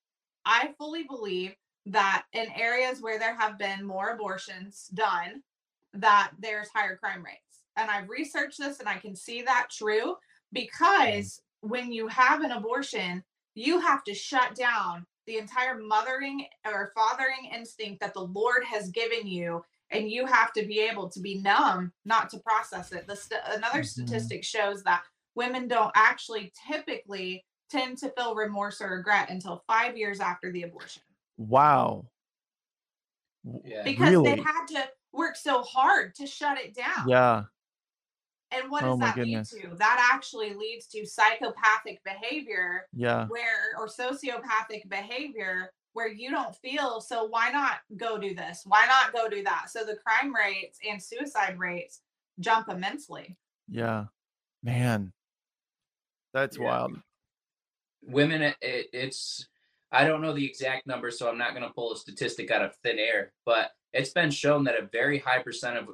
[0.44, 1.54] I fully believe
[1.86, 5.42] that in areas where there have been more abortions done,
[5.94, 7.60] that there's higher crime rates.
[7.76, 10.16] And I've researched this and I can see that true
[10.52, 13.24] because when you have an abortion,
[13.54, 18.90] you have to shut down the entire mothering or fathering instinct that the Lord has
[18.90, 23.06] given you and you have to be able to be numb not to process it
[23.06, 23.86] the st- another Mhm.
[23.86, 25.02] statistic shows that
[25.34, 30.62] women don't actually typically tend to feel remorse or regret until five years after the
[30.62, 31.02] abortion
[31.36, 32.06] Wow.
[33.64, 33.82] Yeah.
[33.82, 34.34] because Really?
[34.36, 37.44] they had to work so hard to shut it down Yeah.
[38.54, 39.52] And what Oh does my that goodness.
[39.52, 39.74] lead to?
[39.76, 43.26] That actually leads to psychopathic behavior Yeah.
[43.26, 48.84] where or sociopathic behavior where you don't feel so why not go do this why
[48.86, 52.00] not go do that so the crime rates and suicide rates
[52.40, 53.36] jump immensely
[53.68, 54.06] Yeah.
[54.62, 55.12] Man.
[56.32, 56.64] That's Yeah.
[56.64, 57.00] wild.
[58.02, 59.48] women it, it, it's
[59.92, 62.62] i don't know the exact number so i'm not going to pull a statistic out
[62.62, 65.88] of thin air but it's been shown that a very high percent of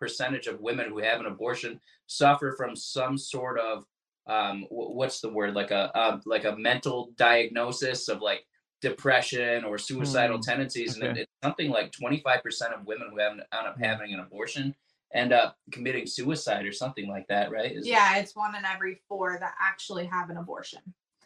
[0.00, 3.84] percentage of women who have an abortion suffer from some sort of
[4.26, 8.46] um wh- what's the word like a uh, like a mental diagnosis of like
[8.80, 11.20] depression or suicidal Hmm, tendencies and okay.
[11.20, 14.74] it, it's something like 25% of women who have, end up having an abortion
[15.14, 17.72] end up committing suicide or something like that right?
[17.72, 20.80] Is- yeah it's one in every four that actually have an abortion.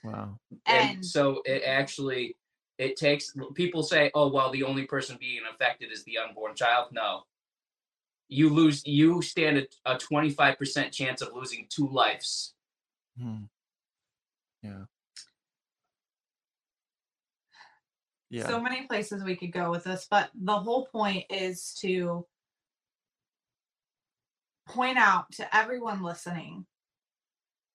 [0.05, 0.39] Wow.
[0.67, 2.37] and, and so it actually
[2.79, 6.89] it takes people say oh well the only person being affected is the unborn child.
[6.93, 7.25] No
[8.29, 12.55] you lose you stand a, a 25% chance of losing two lives
[13.19, 13.45] Hmm.
[14.63, 14.85] Yeah.
[18.31, 18.47] Yeah.
[18.47, 22.27] so many places we could go with this but the whole point is to
[24.69, 26.67] point out to everyone listening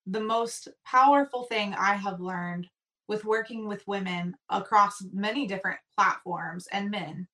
[0.05, 2.67] the most powerful thing i have learned
[3.07, 7.27] with working with women across many different platforms and men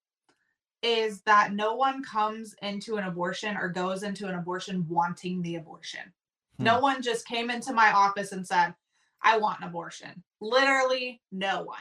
[0.81, 5.55] is that no one comes into an abortion or goes into an abortion wanting the
[5.55, 6.13] abortion.
[6.61, 8.73] No one just came into my office and said,
[9.21, 10.23] I want an abortion.
[10.41, 11.77] Literally, no one.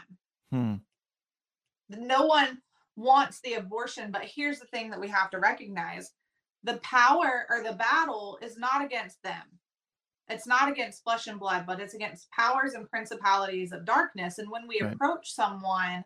[0.53, 0.75] Hmm.
[1.89, 2.63] No one
[2.97, 4.11] wants the abortion.
[4.13, 6.13] But here's the thing that we have to recognize
[6.63, 9.43] the power or the battle is not against them.
[10.29, 14.39] It's not against flesh and blood, but it's against powers and principalities of darkness.
[14.39, 14.93] And when we Right.
[14.93, 16.05] approach someone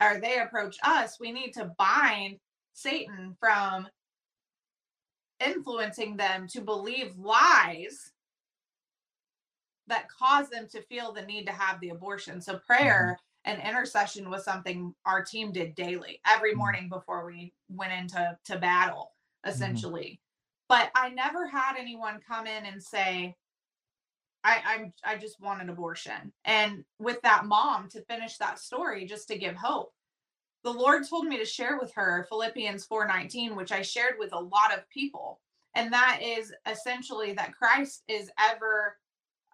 [0.00, 2.38] or they approach us, we need to bind
[2.72, 3.88] Satan from
[5.38, 8.12] influencing them to believe lies
[9.86, 12.40] that cause them to feel the need to have the abortion.
[12.40, 16.58] So prayer and intercession was something our team did daily, every Mhm.
[16.58, 20.20] morning before we went into to battle, essentially.
[20.68, 23.36] But I never had anyone come in and say,
[24.44, 26.32] I, I'm I just want an abortion.
[26.44, 29.92] And with that mom to finish that story, just to give hope,
[30.64, 34.40] the Lord told me to share with her Philippians 4:19, which I shared with a
[34.40, 35.40] lot of people.
[35.74, 38.96] And that is essentially that Christ is ever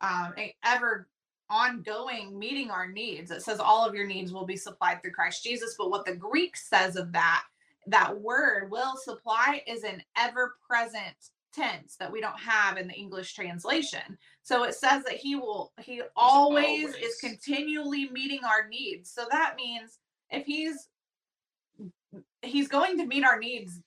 [0.03, 1.09] um ever
[1.51, 3.31] ongoing meeting our needs.
[3.31, 5.77] It says all of your needs will be supplied through Christ Jesus.
[5.79, 7.45] But what the Greek says of that,
[7.87, 11.15] that word will supply is an ever present
[11.53, 14.19] tense that we don't have in the English translation.
[14.47, 19.11] So it says that he will, he always, is continually meeting our needs.
[19.11, 19.99] So that means
[20.31, 20.89] if he's
[22.43, 23.81] he's going to meet our needs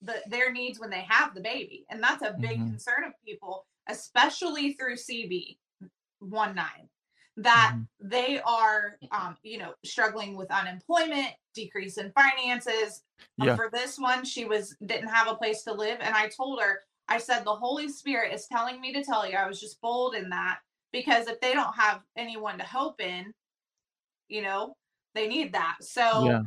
[0.00, 2.70] the, their needs when they have the baby and that's a big Mhm.
[2.70, 5.58] concern of people especially through cb
[6.20, 6.88] 1 9
[7.36, 7.88] that Mhm.
[8.00, 13.02] they are um, you know struggling with unemployment decrease in finances
[13.40, 13.56] Um, Yeah.
[13.56, 16.84] for this one she was didn't have a place to live and i told her
[17.08, 20.14] i said the holy spirit is telling me to tell you i was just bold
[20.14, 20.58] in that
[20.92, 23.32] because if they don't have anyone to hope in
[24.28, 24.74] you know
[25.14, 26.42] they need that so Yeah.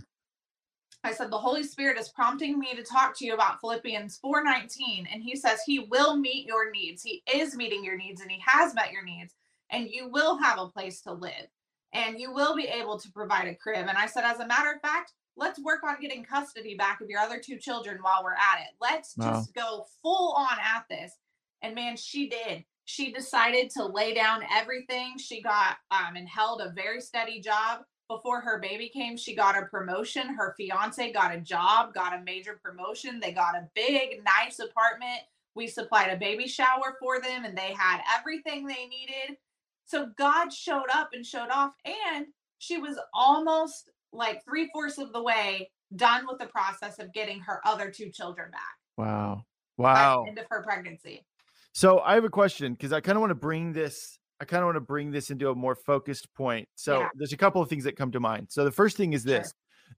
[1.04, 5.08] I said, the Holy Spirit is prompting me to talk to you about Philippians 4:19.
[5.12, 7.02] And he says he will meet your needs.
[7.02, 9.34] He is meeting your needs and he has met your needs.
[9.72, 11.48] And you will have a place to live.
[11.94, 13.88] And you will be able to provide a crib.
[13.88, 17.10] And I said, as a matter of fact, let's work on getting custody back of
[17.10, 18.76] your other two children while we're at it.
[18.80, 19.32] Let's Wow.
[19.34, 21.14] just go full on at this.
[21.62, 22.64] And man, she did.
[22.86, 25.18] She decided to lay down everything.
[25.18, 29.58] She got um, and held a very steady job before her baby came, she got
[29.58, 30.34] a promotion.
[30.34, 33.22] Her fiance got a job, got a major promotion.
[33.22, 35.22] They got a big, nice apartment.
[35.56, 39.38] We supplied a baby shower for them, and they had everything they needed.
[39.86, 41.72] So God showed up and showed off.
[41.86, 42.28] And
[42.58, 47.40] she was almost like three fourths of the way done with the process of getting
[47.40, 48.62] her other two children back
[48.98, 49.44] Wow.
[49.78, 50.26] Wow.
[50.28, 51.26] end of her pregnancy.
[51.74, 54.20] So I have a question because I kind of want to bring this.
[54.40, 56.68] I kind of want to bring this into a more focused point.
[56.76, 57.10] So Yeah.
[57.16, 58.48] there's a couple of things that come to mind.
[58.52, 59.40] So the first thing is Sure.
[59.40, 59.54] this: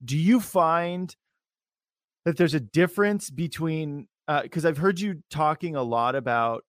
[0.05, 1.15] Do you find
[2.25, 4.07] that there's a difference between?
[4.27, 6.63] Because I've heard you talking a lot about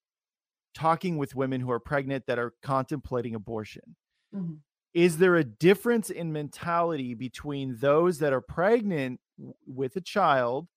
[0.74, 3.94] talking with women who are pregnant that are contemplating abortion.
[4.34, 4.58] Mhm.
[4.94, 9.20] Is there a difference in mentality between those that are pregnant
[9.66, 10.68] with a child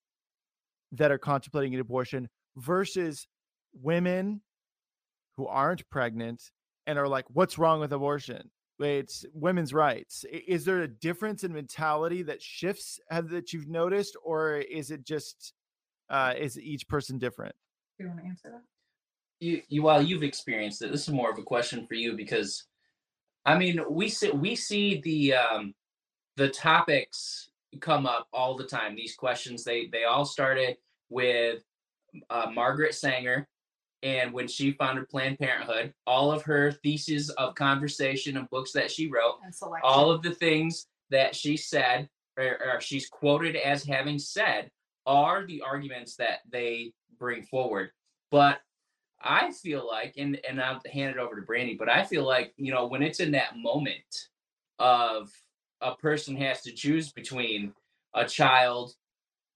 [0.92, 3.28] that are contemplating an abortion versus
[3.80, 4.42] women
[5.36, 6.50] who aren't pregnant
[6.86, 8.50] and are like, what's wrong with abortion?
[8.80, 10.24] It's women's rights.
[10.30, 15.04] Is there a difference in mentality that shifts have, that you've noticed, or is it
[15.04, 15.52] just
[16.10, 17.54] uh, is each person different?
[17.98, 18.62] Do you want to answer that?
[19.40, 22.64] you, you while you've experienced it, this is more of a question for you because,
[23.48, 25.74] I mean, we see we see the um,
[26.36, 27.48] the topics
[27.80, 28.94] come up all the time.
[28.94, 30.76] These questions they they all started
[31.08, 31.64] with
[32.28, 33.48] uh, Margaret Sanger,
[34.02, 38.90] and when she founded Planned Parenthood, all of her theses of conversation and books that
[38.90, 39.38] she wrote,
[39.82, 42.06] all of the things that she said
[42.38, 44.70] or, or she's quoted as having said
[45.06, 47.92] are the arguments that they bring forward.
[48.30, 48.58] But
[49.20, 52.52] I feel like, and and I'll hand it over to Brandi, but I feel like
[52.56, 54.28] you know when it's in that moment
[54.78, 55.30] of
[55.80, 57.72] a person has to choose between
[58.14, 58.94] a child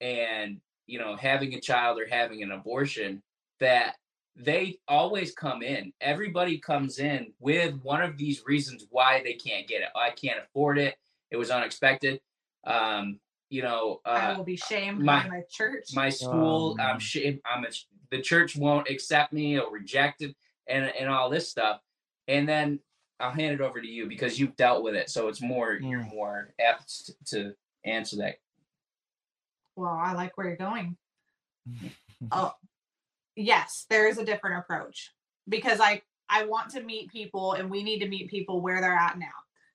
[0.00, 3.22] and you know having a child or having an abortion
[3.60, 3.96] that
[4.36, 5.92] they always come in.
[6.00, 9.88] Everybody comes in with one of these reasons why they can't get it.
[9.94, 10.96] I can't afford it.
[11.30, 12.20] It was unexpected.
[12.64, 13.20] Um
[13.53, 15.88] you know I uh, will be shamed my- by my church.
[15.94, 16.98] my school Oh, i'm man.
[17.00, 17.68] sh- i'm a,
[18.11, 20.34] the church won't accept me or reject it
[20.66, 21.80] and and all this stuff
[22.28, 22.80] and then
[23.20, 26.00] i'll hand it over to you because you've dealt with it so it's more you're
[26.00, 26.14] Mm.
[26.14, 28.36] more apt to answer that
[29.76, 30.96] well, I like where you're going.
[32.30, 32.53] Oh,
[33.36, 35.11] yes, there is a different approach
[35.48, 38.92] because I I want to meet people and we need to meet people where they're
[38.94, 39.26] at now.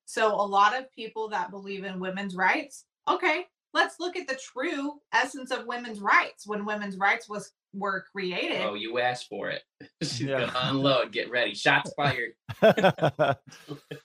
[0.06, 4.36] So a lot of people that believe in women's rights, okay, let's look at the
[4.54, 8.62] true essence of women's rights when women's rights was were created.
[8.62, 9.62] oh you asked for it
[10.02, 10.40] she's Yeah.
[10.48, 12.32] gonna unload get ready shots fired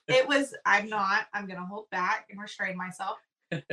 [0.08, 3.18] It was I'm not, I'm gonna hold back and restrain myself.
[3.50, 3.64] It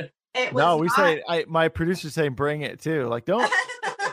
[0.52, 3.06] was no, we not- say I my producer's saying bring it too.
[3.08, 3.50] Like don't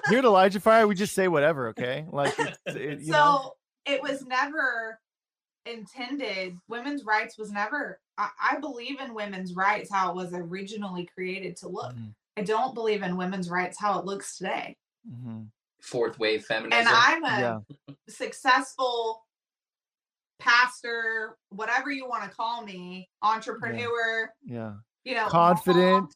[0.10, 2.06] here at Elijah Fire, we just say whatever, okay?
[2.12, 3.54] Like it's, it, you so know.
[3.86, 5.00] it was never
[5.68, 11.06] intended women's rights was never I, I believe in women's rights how it was originally
[11.14, 14.76] created to look Mhm, i don't believe in women's rights how it looks today
[15.10, 15.48] mhm,
[15.82, 17.96] fourth wave feminism and i'm a Yeah.
[18.08, 19.26] successful
[20.40, 24.74] pastor whatever you want to call me entrepreneur Yeah.
[25.04, 25.32] you know mom.
[25.32, 26.16] Confident.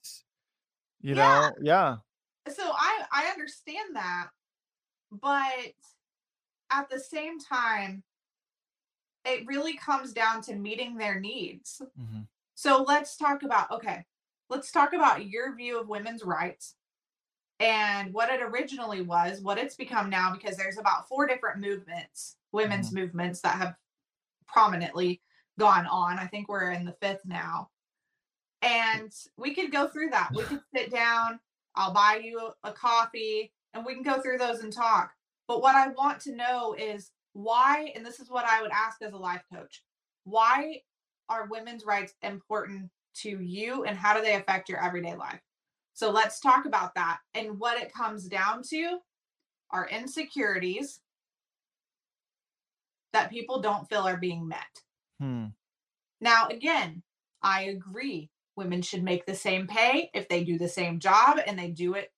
[1.01, 1.49] You Yeah.
[1.49, 1.95] know, yeah.
[2.53, 4.29] so i i understand that
[5.11, 5.73] but
[6.71, 8.03] at the same time
[9.25, 14.05] it really comes down to meeting their needs mhm, So let's talk about okay,
[14.49, 16.75] let's talk about your view of women's rights
[17.59, 22.37] and what it originally was, what it's become now, because there's about four different movements,
[22.51, 23.75] women's movements that have
[24.47, 25.21] prominently
[25.59, 26.17] gone on.
[26.17, 27.69] I think we're in the fifth now.
[28.63, 30.31] And we could go through that.
[30.35, 31.39] We could sit down,
[31.75, 35.11] I'll buy you a coffee, and we can go through those and talk.
[35.47, 39.01] But what I want to know is why, and this is what I would ask
[39.01, 39.83] as a life coach
[40.23, 40.81] why
[41.29, 45.41] are women's rights important to you and how do they affect your everyday life?
[45.93, 47.19] So let's talk about that.
[47.33, 48.99] And what it comes down to
[49.71, 51.01] are insecurities
[53.13, 54.81] that people don't feel are being met.
[55.19, 55.53] hmm,
[56.19, 57.03] Now, again,
[57.41, 58.29] I agree.
[58.55, 61.95] Women should make the same pay if they do the same job and they do
[61.95, 62.11] it,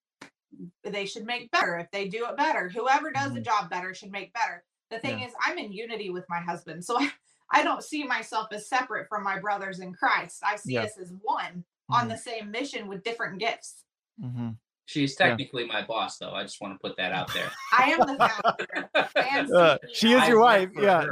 [0.83, 2.69] they should make better if they do it better.
[2.69, 3.45] Whoever does the Mhm.
[3.45, 4.63] job better should make better.
[4.93, 5.27] The thing Yeah.
[5.27, 6.85] is, I'm in unity with my husband.
[6.85, 7.11] So I,
[7.51, 10.41] I don't see myself as separate from my brothers in Christ.
[10.45, 10.83] I see Yeah.
[10.83, 13.83] us as one on mhm, the same mission with different gifts.
[14.21, 14.55] mhm.
[14.85, 15.27] she's Yeah.
[15.29, 18.17] technically my boss though i just want to put that out there I am the
[18.17, 18.89] founder.
[19.15, 20.69] and Uh, she is I your wife.
[20.75, 21.05] Yeah.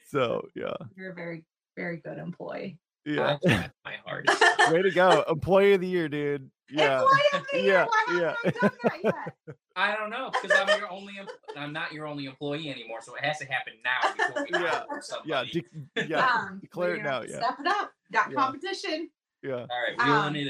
[0.09, 0.75] So yeah.
[0.97, 1.45] You're a very,
[1.77, 2.79] very good employee.
[3.05, 3.37] Yeah.
[3.85, 5.25] My hardest Way to go.
[5.29, 6.51] Employee of the year, dude.
[6.71, 7.03] Yeah.
[7.03, 7.87] Employee of the year.
[8.09, 8.35] Yeah, yeah.
[8.45, 9.15] I done that yet?
[9.77, 11.19] I don't know because I'm your only.
[11.19, 11.27] em-
[11.57, 14.85] I'm not your only employee anymore, so it has to happen now before we Yeah,
[14.89, 15.65] hire somebody.
[15.97, 16.03] Yeah.
[16.05, 16.27] de- yeah.
[16.27, 17.37] Um, declare it now, yeah.
[17.37, 17.91] Step it up.
[18.13, 18.37] Got Yeah.
[18.37, 19.11] competition.
[19.43, 19.53] Yeah.
[19.55, 20.47] All right, reeling Um, it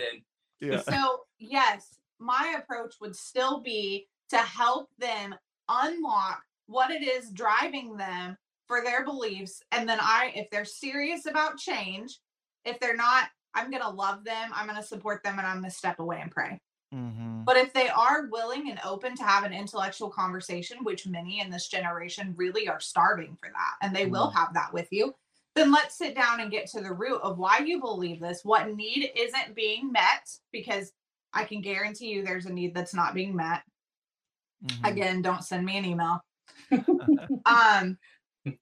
[0.61, 0.69] in.
[0.71, 0.81] Yeah.
[0.83, 5.35] So, yes, my approach would still be to help them
[5.69, 8.37] unlock what it is driving them
[8.69, 9.63] for their beliefs.
[9.73, 12.19] And then I, if they're serious about change,
[12.65, 15.61] if they're not, I'm going to love them, I'm going to support them, and I'm
[15.61, 16.59] going to step away and pray.
[16.93, 21.41] hmm But if they are willing and open to have an intellectual conversation, which many
[21.41, 25.15] in this generation really are starving for that, and they will have that with you,
[25.55, 28.75] then let's sit down and get to the root of why you believe this, what
[28.75, 30.93] need isn't being met, because
[31.33, 33.63] I can guarantee you there's a need that's not being met.
[34.65, 34.85] Mm-hmm.
[34.85, 36.21] Again, don't send me an email.
[37.47, 37.99] um,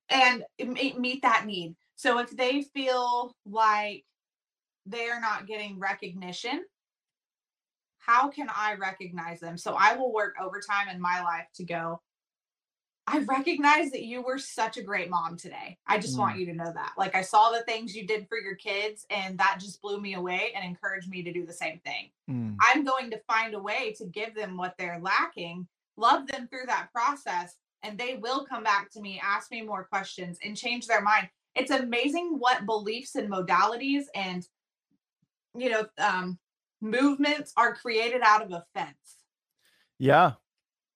[0.08, 1.76] and meet that need.
[2.02, 4.04] So if they feel like
[4.86, 6.64] they are not getting recognition,
[7.98, 9.56] how can I recognize them?
[9.56, 12.02] So I will work overtime in my life to go,
[13.06, 15.78] I recognize that you were such a great mom today.
[15.86, 16.18] I just Mm.
[16.18, 16.94] want you to know that.
[16.98, 20.14] Like I saw the things you did for your kids and that just blew me
[20.14, 22.10] away and encouraged me to do the same thing.
[22.28, 22.56] Mm.
[22.60, 26.66] I'm going to find a way to give them what they're lacking, love them through
[26.66, 30.88] that process, and they will come back to me, ask me more questions, and change
[30.88, 31.28] their mind.
[31.54, 34.42] It's amazing what beliefs and modalities and
[35.56, 36.38] you know um,
[36.80, 38.96] movements are created out of offense.
[39.98, 40.32] Yeah.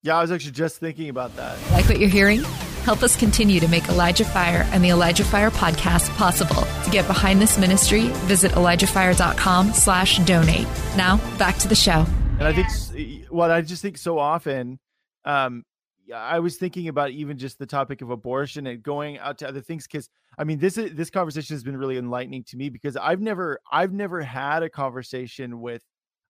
[0.02, 1.58] Yeah, I was actually just thinking about that.
[1.72, 2.42] Like what you're hearing?
[2.84, 6.62] Help us continue to make Elijah Fire and the Elijah Fire podcast possible.
[6.84, 10.68] To get behind this ministry, visit ElijahFire.com slash donate.
[10.96, 12.06] Now, back to the show.
[12.38, 12.92] And I think s-
[13.28, 14.78] what I just think so often,
[15.24, 15.75] um, yeah,
[16.14, 19.60] I was thinking about even just the topic of abortion and going out to other
[19.60, 22.96] things because I mean this is this conversation has been really enlightening to me because
[22.96, 25.82] I've never I've never had a conversation with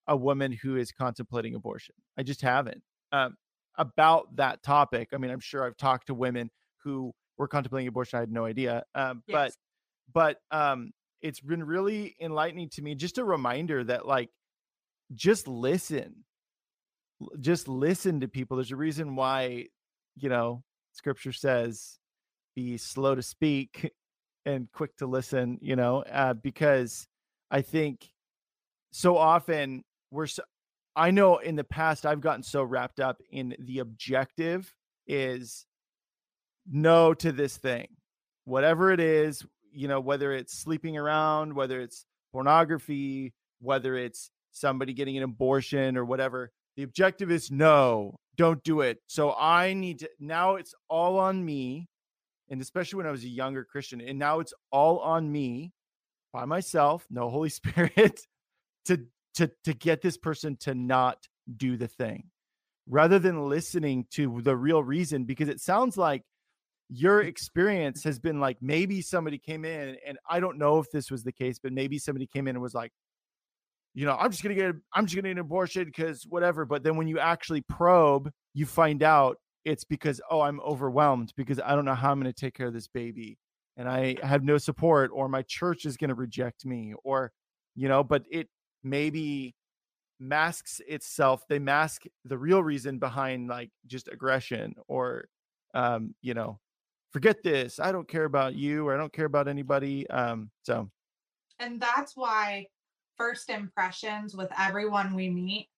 [0.07, 1.95] a woman who is contemplating abortion.
[2.16, 3.37] I just haven't um,
[3.77, 5.09] about that topic.
[5.12, 8.16] I mean, I'm sure I've talked to women who were contemplating abortion.
[8.16, 9.57] I had no idea, um, but Yes.
[10.12, 12.95] but um, it's been really enlightening to me.
[12.95, 14.31] Just a reminder that like
[15.14, 16.24] just listen
[17.41, 19.67] just listen to people there's a reason why
[20.17, 20.62] you know
[20.93, 21.99] scripture says
[22.55, 23.91] be slow to speak
[24.47, 27.07] and quick to listen you know uh, because
[27.51, 28.11] i think
[28.93, 30.43] so often we're so,
[30.95, 34.73] i know in the past i've gotten so wrapped up in the objective
[35.07, 35.67] is
[36.69, 37.87] no to this thing.
[38.45, 44.95] Whatever it is you know whether it's sleeping around whether it's pornography whether it's somebody
[44.95, 48.99] getting an abortion or whatever the objective is no don't do it.
[49.07, 51.89] So i need to now it's all on me
[52.51, 55.72] and especially when i was a younger christian and now it's all on me
[56.33, 58.20] by myself no holy spirit
[58.85, 59.05] to
[59.35, 61.18] to to get this person to not
[61.57, 62.31] do the thing
[62.89, 66.22] rather than listening to the real reason because it sounds like
[66.89, 67.27] your mm.
[67.27, 71.24] experience has been like maybe somebody came in and I don't know if this was
[71.24, 72.93] the case, but maybe somebody came in and was like,
[73.97, 76.66] you know, I'm just gonna get I'm just gonna get an abortion because whatever.
[76.66, 81.59] But then when you actually probe, you find out it's because oh, I'm overwhelmed because
[81.64, 83.38] I don't know how I'm gonna take care of this baby
[83.78, 87.32] and I have no support, or my church is gonna reject me, or
[87.74, 88.49] you know, but it
[88.84, 89.55] maybe
[90.20, 95.28] masks itself they mask the real reason behind like just aggression or
[95.74, 96.59] um you know
[97.12, 100.88] forget this i don't care about you or i don't care about anybody um so
[101.59, 102.66] And that's why
[103.17, 105.69] first impressions with everyone we meet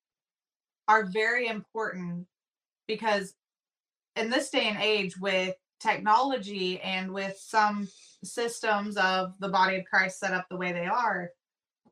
[0.86, 2.26] are very important
[2.86, 3.34] because
[4.16, 7.88] in this day and age with technology and with some
[8.24, 11.30] systems of the body of Christ set up the way they are,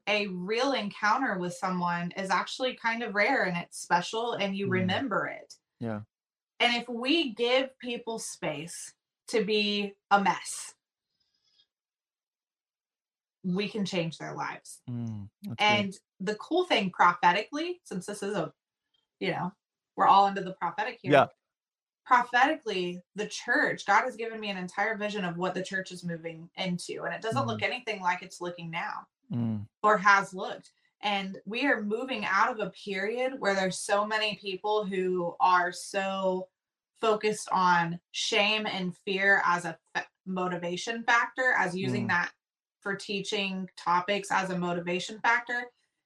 [0.08, 4.66] a real encounter with someone is actually kind of rare and it's special and you
[4.66, 4.72] Mm.
[4.72, 5.54] remember it.
[5.80, 6.00] Yeah.
[6.58, 8.94] And if we give people space
[9.28, 10.74] to be a mess,
[13.54, 14.80] we can change their lives.
[14.90, 15.28] mm.
[15.58, 18.52] And the cool thing prophetically, since this is a,
[19.20, 19.52] you know,
[19.96, 21.12] we're all into the prophetic here.
[21.12, 21.26] Yeah.
[22.04, 26.04] Prophetically, the church, God has given me an entire vision of what the church is
[26.04, 27.02] moving into.
[27.04, 30.70] And it doesn't look anything like it's looking now Mm, or has looked.
[31.00, 35.72] And we are moving out of a period where there's so many people who are
[35.72, 36.46] so
[37.00, 39.76] focused on shame and fear as a
[40.26, 42.08] motivation factor, as using Mm.
[42.08, 42.30] that
[42.86, 45.64] for teaching topics as a motivation factor.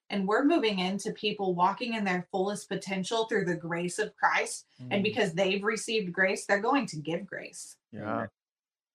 [0.08, 4.64] And we're moving into people walking in their fullest potential through the grace of Christ.
[4.90, 7.76] And mm, because they've received grace, they're going to give grace.
[7.92, 8.28] yeah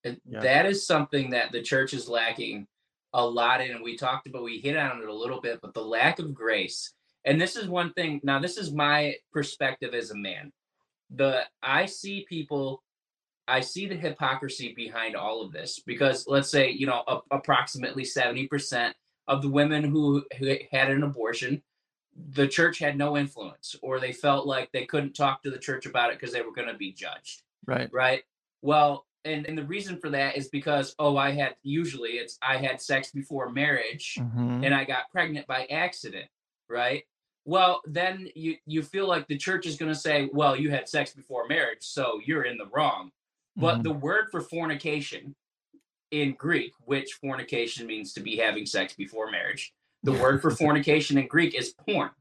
[0.04, 0.40] And Yeah.
[0.40, 2.66] That is something that the church is lacking
[3.14, 3.70] a lot in.
[3.70, 6.34] And we talked about, we hit on it a little bit, but the lack of
[6.34, 6.92] grace.
[7.24, 8.20] And this is one thing.
[8.24, 10.52] Now, this is my perspective as a man.
[11.12, 12.82] The I see people,
[13.48, 18.04] I see the hypocrisy behind all of this because let's say, you know, a, approximately
[18.04, 18.94] 70%
[19.28, 21.62] of the women who, who had an abortion,
[22.32, 25.86] the church had no influence, or they felt like they couldn't talk to the church
[25.86, 28.24] about it because they were going to be judged right right?
[28.62, 32.58] Well, and and the reason for that is because oh, I had usually it's I
[32.58, 34.64] had sex before marriage Mhm.
[34.66, 36.28] and I got pregnant by accident,
[36.70, 37.04] right?
[37.44, 40.88] Well, then you you feel like the church is going to say, well, you had
[40.88, 43.12] sex before marriage, so you're in the wrong.
[43.56, 43.84] But Mhm.
[43.84, 45.36] the word for fornication
[46.12, 51.18] in Greek, which fornication means to be having sex before marriage, the word for fornication
[51.18, 52.12] in Greek is porn.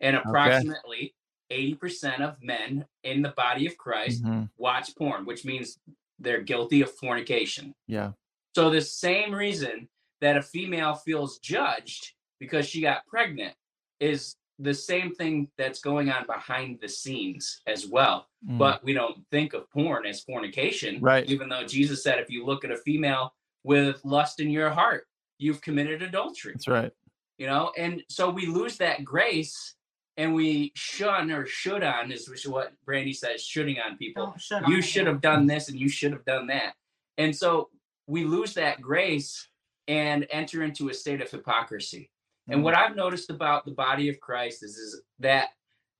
[0.00, 1.14] And approximately
[1.50, 4.50] 80% of men in the body of Christ Mhm.
[4.58, 5.78] watch porn, which means
[6.18, 7.74] they're guilty of fornication.
[7.86, 8.12] yeah
[8.54, 9.88] So the same reason
[10.20, 13.56] that a female feels judged because she got pregnant
[14.00, 18.26] is the same thing that's going on behind the scenes as well.
[18.48, 18.58] Mm.
[18.58, 21.00] But we don't think of porn as fornication.
[21.00, 21.24] Right.
[21.26, 23.34] Even though Jesus said if you look at a female
[23.64, 25.06] with lust in your heart,
[25.38, 26.52] you've committed adultery.
[26.54, 26.92] that's right.
[27.38, 29.76] You know, and so we lose that grace
[30.16, 34.66] and we shun or should on is what Brandi says, shooting on people Don't should
[34.66, 35.12] you on should me.
[35.12, 36.74] have done this and you should have done that.
[37.16, 37.68] And so
[38.08, 39.48] we lose that grace
[39.86, 42.10] and enter into a state of hypocrisy.
[42.48, 42.90] And what mm-hmm.
[42.90, 45.48] I've noticed about the body of Christ is, is that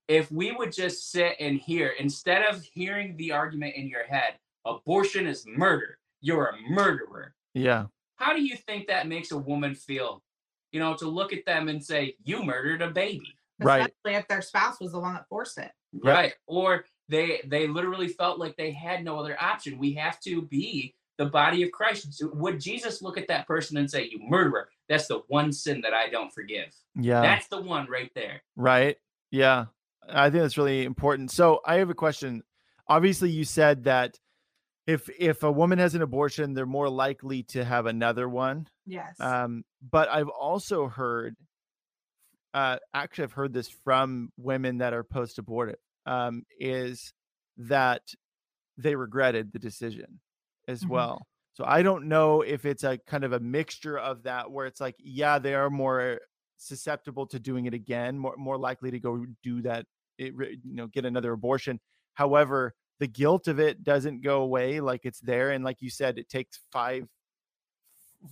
[0.08, 4.34] if we would just sit and hear, instead of hearing the argument in your head,
[4.64, 7.34] abortion is murder, you're a murderer.
[7.54, 7.86] Yeah.
[8.16, 10.22] How do you think that makes a woman feel?
[10.72, 13.34] You know, to look at them and say, you murdered a baby.
[13.60, 13.80] Right.
[13.80, 15.70] Especially if their spouse was the one that forced it.
[15.92, 20.42] Right or they they literally felt like they had no other option we have to
[20.42, 24.68] be the body of christ would jesus look at that person and say you murderer
[24.88, 27.20] that's the one sin that i don't forgive Yeah.
[27.20, 28.96] that's the one right there Right.
[29.30, 29.66] Yeah.
[30.10, 31.30] I think that's really important.
[31.30, 32.42] So I have a question.
[32.88, 34.18] Obviously, you said that
[34.86, 38.66] if if a woman has an abortion, they're more likely to have another one.
[38.86, 39.20] Yes.
[39.20, 41.36] Um, but I've also heard,
[42.54, 47.12] uh, actually, I've heard this from women that are post-abortive, um, is
[47.58, 48.00] that
[48.78, 50.20] they regretted the decision
[50.68, 50.88] as Mhm.
[50.88, 51.28] well.
[51.54, 54.80] So I don't know if it's a kind of a mixture of that, where it's
[54.80, 56.20] like, yeah, they are more
[56.58, 59.86] susceptible to doing it again, more more likely to go do that,
[60.18, 61.80] it, you know, get another abortion.
[62.14, 66.18] However, the guilt of it doesn't go away; like it's there, and like you said,
[66.18, 67.08] it takes five,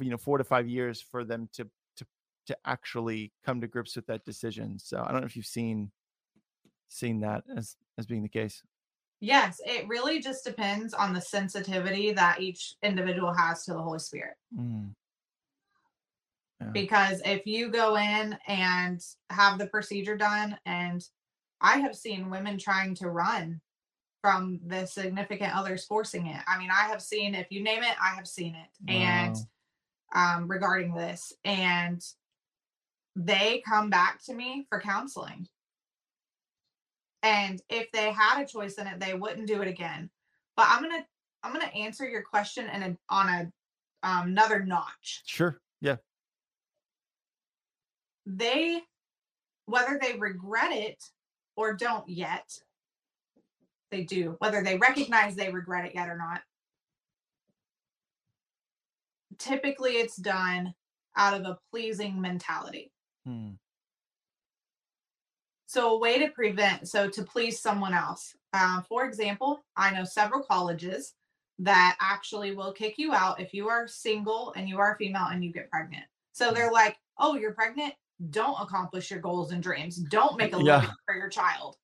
[0.01, 2.07] you know, four to five years for them to to
[2.47, 4.79] to actually come to grips with that decision.
[4.79, 5.93] So I don't know if you've seen
[6.89, 8.63] seen that as as being the case.
[9.21, 9.61] Yes.
[9.65, 14.35] It really just depends on the sensitivity that each individual has to the Holy Spirit.
[14.57, 14.91] Mm.
[16.61, 16.69] Yeah.
[16.73, 21.05] because if you go in and have the procedure done and
[21.61, 23.61] i have seen women trying to run
[24.23, 27.95] from the significant others forcing it i mean i have seen if you name it
[28.03, 29.37] i have seen it and
[30.15, 32.01] um, regarding this and
[33.17, 35.47] they come back to me for counseling
[37.27, 40.09] and if they had a choice in it they wouldn't do it again
[40.57, 41.05] but i'm gonna
[41.43, 43.53] i'm gonna answer your question in a on a
[44.09, 45.61] um, another notch Sure.
[45.81, 45.97] Yeah.
[48.25, 48.81] they
[49.67, 51.03] whether they regret it
[51.57, 52.49] or don't yet
[53.91, 56.41] they do whether they recognize they regret it yet or not
[59.39, 60.73] typically it's done
[61.17, 62.93] out of a pleasing mentality
[63.25, 63.53] Hmm.
[65.77, 68.35] So a way to prevent so to please someone else.
[68.55, 71.15] Um, for example i know several colleges
[71.59, 75.29] that actually will kick you out if you are single and you are a female
[75.33, 76.05] and you get pregnant.
[76.33, 77.95] So they're like oh you're pregnant?
[78.31, 79.97] Don't accomplish your goals and dreams.
[79.97, 80.81] Don't make a Yeah.
[80.81, 81.77] living for your child.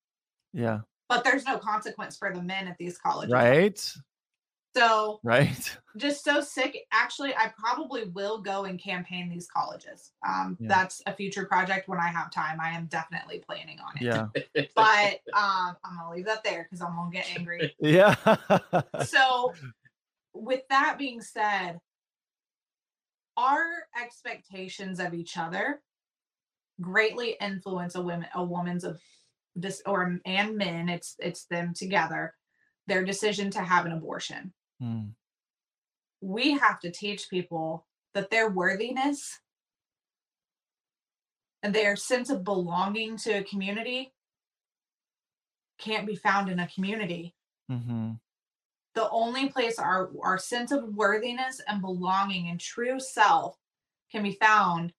[0.55, 0.80] Yeah.
[1.09, 3.32] but there's no consequence for the men at these colleges.
[3.32, 3.95] Right.
[4.75, 5.77] So Right.
[5.97, 10.68] just so sick actually i probably will go and campaign these colleges um, Yeah.
[10.68, 14.27] that's a future project when i have time i am definitely planning on it Yeah.
[14.75, 17.75] but um, I'm gonna leave that there because I'm gonna get angry.
[17.81, 18.14] Yeah.
[19.05, 19.53] so,
[20.35, 21.79] with that being said,
[23.37, 23.64] our
[24.01, 25.83] expectations of each other
[26.81, 29.01] greatly influence a woman, a woman's of
[29.55, 30.89] this or and men.
[30.89, 32.35] It's it's them together.
[32.87, 34.53] Their decision to have an abortion.
[34.81, 35.14] Hmm.
[36.23, 39.41] We have to teach people that their worthiness
[41.62, 44.12] and their sense of belonging to a community
[45.79, 47.35] can't be found in a community
[47.68, 48.20] Mhm.
[48.95, 53.59] the only place our our sense of worthiness and belonging and true self
[54.11, 54.93] can be found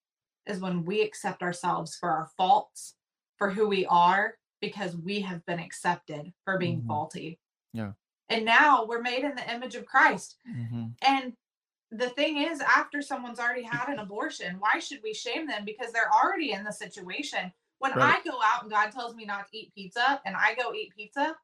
[0.46, 2.96] is when we accept ourselves for our faults
[3.38, 6.88] for who we are because we have been accepted for being Mhm.
[6.88, 7.40] faulty
[7.74, 7.94] Yeah.
[8.34, 10.94] And now we're made in the image of christ Mhm.
[11.02, 11.34] and
[11.92, 15.92] the thing is after someone's already had an abortion why should we shame them because
[15.92, 18.18] they're already in the situation when Right.
[18.20, 20.92] i go out and god tells me not to eat pizza and i go eat
[20.96, 21.36] pizza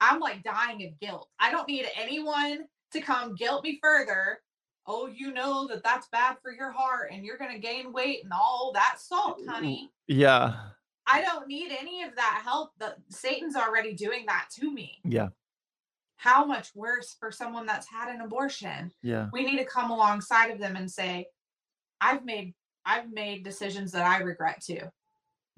[0.00, 4.40] i'm like dying of guilt i don't need anyone to come guilt me further
[4.86, 8.22] oh you know that that's bad for your heart and you're going to gain weight
[8.24, 10.54] and all that salt honey Yeah.
[11.06, 15.28] i don't need any of that help that satan's already doing that to me Yeah.
[16.24, 19.28] How much worse for someone that's had an abortion Yeah.
[19.32, 21.26] we need to come alongside of them and say
[22.00, 22.54] i've made
[22.86, 24.80] i've made decisions that i regret too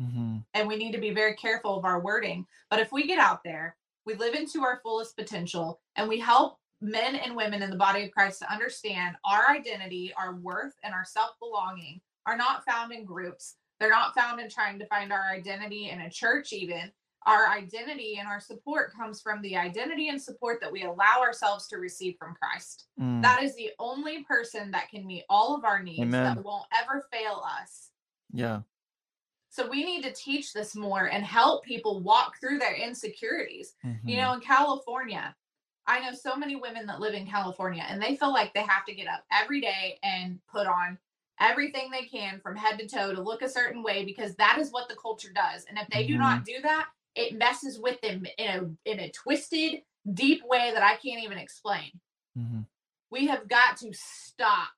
[0.01, 0.45] Mhm.
[0.55, 3.43] and we need to be very careful of our wording but if we get out
[3.45, 7.77] there we live into our fullest potential and we help men and women in the
[7.77, 12.93] body of christ to understand our identity our worth and our self-belonging are not found
[12.93, 16.91] in groups They're not found in trying to find our identity in a church, even.
[17.27, 21.67] Our identity and our support comes from the identity and support that we allow ourselves
[21.69, 22.87] to receive from Christ.
[23.01, 23.21] Mm.
[23.23, 26.23] That is the only person that can meet all of our needs, Amen.
[26.37, 27.91] that won't ever fail us.
[28.33, 28.61] yeah.
[29.49, 33.75] So we need to teach this more and help people walk through their insecurities.
[33.83, 34.17] You Mhm.
[34.19, 35.35] know, in California,
[35.87, 38.85] I know so many women that live in California and they feel like they have
[38.85, 40.99] to get up every day and put on
[41.41, 44.71] everything they can from head to toe to look a certain way because that is
[44.73, 45.65] what the culture does.
[45.65, 48.47] And if they do not do that, it messes with them in
[48.87, 49.83] a in a twisted,
[50.15, 51.91] deep way that I can't even explain.
[52.39, 52.67] Mhm.
[53.11, 54.69] We have got to stop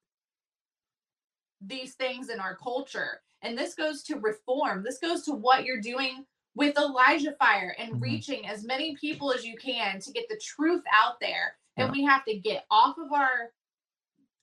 [1.60, 3.20] these things in our culture.
[3.42, 4.82] And this goes to reform.
[4.82, 6.24] This goes to what you're doing
[6.54, 8.00] with Elijah Fire and Mhm.
[8.02, 11.58] reaching as many people as you can to get the truth out there.
[11.76, 13.52] And we have to get off of our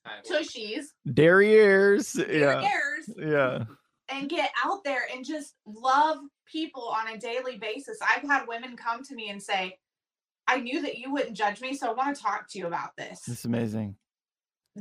[0.06, 0.40] I will.
[0.40, 2.16] tushies, Derriers.
[2.16, 2.62] Yeah.
[3.18, 3.66] Yeah.
[4.10, 7.98] and get out there and just love people on a daily basis.
[8.02, 9.78] I've had women come to me and say,
[10.48, 12.96] I knew that you wouldn't judge me, so I want to talk to you about
[12.98, 13.22] this.
[13.28, 13.96] It's amazing.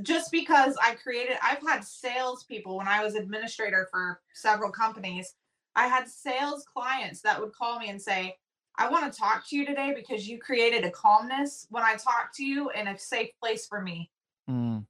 [0.02, 5.34] just because I created, I've had salespeople when I was administrator for several companies.
[5.76, 8.36] I had sales clients that would call me and say,
[8.76, 12.30] I want to talk to you today because you created a calmness when I talk
[12.36, 14.10] to you in a safe place for me.
[14.50, 14.84] Mm.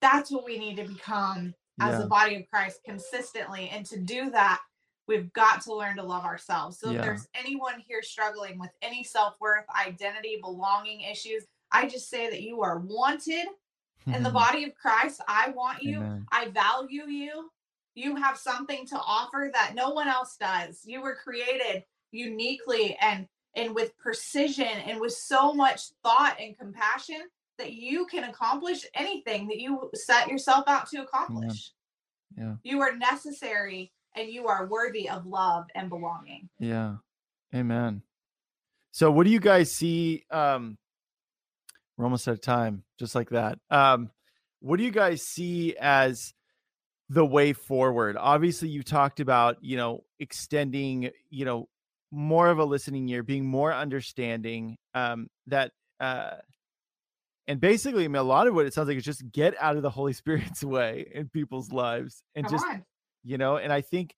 [0.00, 2.04] That's what we need to become as Yeah.
[2.04, 3.68] a body of Christ consistently.
[3.70, 4.60] And to do that,
[5.06, 6.78] we've got to learn to love ourselves.
[6.78, 6.98] So Yeah.
[6.98, 12.30] if there's anyone here struggling with any self worth, identity, belonging issues, I just say
[12.30, 13.46] that you are wanted
[14.06, 15.20] in the body of Christ.
[15.28, 15.98] I want you.
[15.98, 16.26] Amen.
[16.30, 17.50] I value you.
[17.94, 20.82] You have something to offer that no one else does.
[20.84, 27.22] You were created uniquely and and with precision and with so much thought and compassion
[27.56, 31.70] that you can accomplish anything that you set yourself out to accomplish.
[32.36, 32.56] Yeah.
[32.64, 36.48] You are necessary and you are worthy of love and belonging.
[36.58, 36.96] Yeah.
[37.54, 38.02] Amen.
[38.92, 40.24] So what do you guys see?
[40.30, 40.78] Um
[41.96, 43.58] we're almost out of time, just like that.
[43.70, 44.10] Um,
[44.60, 46.34] what do you guys see as
[47.08, 48.16] the way forward?
[48.18, 51.68] Obviously, you talked about, you know, extending, you know,
[52.10, 56.36] more of a listening ear, being more understanding, um, that uh
[57.46, 59.76] and basically I mean, a lot of what it sounds like is just get out
[59.76, 62.84] of the Holy Spirit's way in people's lives and Come just on.
[63.24, 64.14] You know and i think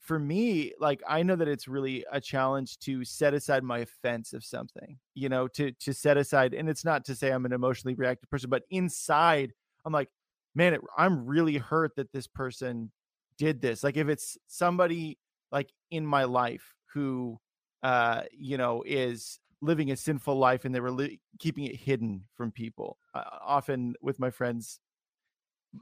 [0.00, 4.32] for me like i know that it's really a challenge to set aside my offense
[4.32, 7.52] of something you know to to set aside and it's not to say i'm an
[7.52, 9.52] emotionally reactive person but inside
[9.84, 10.08] i'm like
[10.54, 12.90] man it, i'm really hurt that this person
[13.38, 13.82] did this.
[13.82, 15.18] Like if it's somebody
[15.50, 17.38] like in my life who
[17.82, 22.24] uh you know is living a sinful life and they were li- keeping it hidden
[22.34, 24.80] from people uh, often with my friends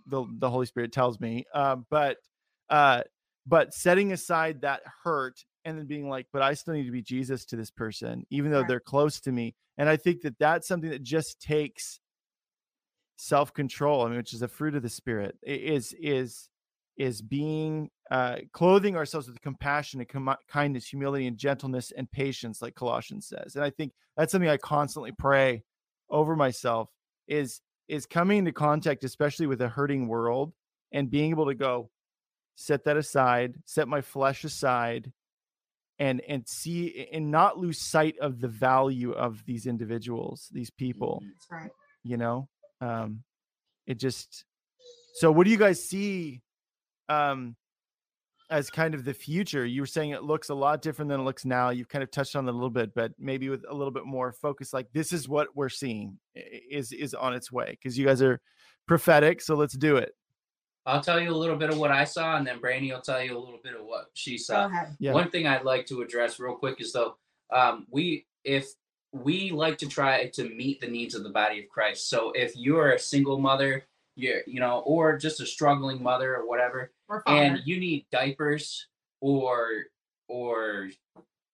[0.06, 2.18] the the holy spirit tells me uh, but
[2.70, 3.02] uh
[3.46, 7.02] but setting aside that hurt and then being like but i still need to be
[7.02, 8.68] jesus to this person even though Right.
[8.68, 12.00] they're close to me and i think that that's something that just takes
[13.16, 16.48] self-control i mean which is a fruit of the spirit i- is is
[16.98, 22.60] is being uh clothing ourselves with compassion and com- kindness humility and gentleness and patience
[22.60, 25.62] like colossians says and i think that's something i constantly pray
[26.10, 26.90] over myself
[27.26, 30.52] is is coming into contact especially with a hurting world
[30.92, 31.88] and being able to go
[32.56, 35.12] set that aside set my flesh aside
[35.98, 41.22] and and see and not lose sight of the value of these individuals these people
[41.22, 41.70] That's right.
[42.02, 42.48] you know?
[42.80, 43.22] Um
[43.86, 44.44] it just
[45.14, 46.42] so what do you guys see
[47.08, 47.56] um
[48.48, 49.66] as kind of the future?
[49.66, 51.70] You were saying it looks a lot different than it looks now.
[51.70, 54.06] You've kind of touched on it a little bit but maybe with a little bit
[54.06, 58.06] more focus like this is what we're seeing is is on its way because you
[58.06, 58.40] guys are
[58.86, 60.12] prophetic so let's do it
[60.86, 63.20] I'll tell you a little bit of what I saw, and then Brandi will tell
[63.22, 64.66] you a little bit of what she Go saw.
[64.66, 64.96] ahead.
[65.00, 65.12] Yeah.
[65.12, 67.16] One thing I'd like to address real quick is though,
[67.52, 68.68] um, we if
[69.12, 72.08] we like to try to meet the needs of the body of Christ.
[72.08, 73.84] So if you're a single mother,
[74.14, 78.86] you're you know, or just a struggling mother or whatever, We're and you need diapers
[79.20, 79.84] or
[80.28, 80.90] or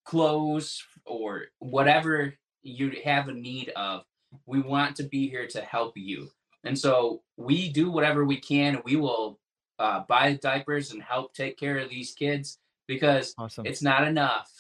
[0.04, 4.04] clothes or whatever you have a need of
[4.46, 6.30] we want to be here to help you
[6.64, 9.38] and so we do whatever we can we will
[9.78, 14.50] uh, buy diapers and help take care of these kids because awesome it's not enough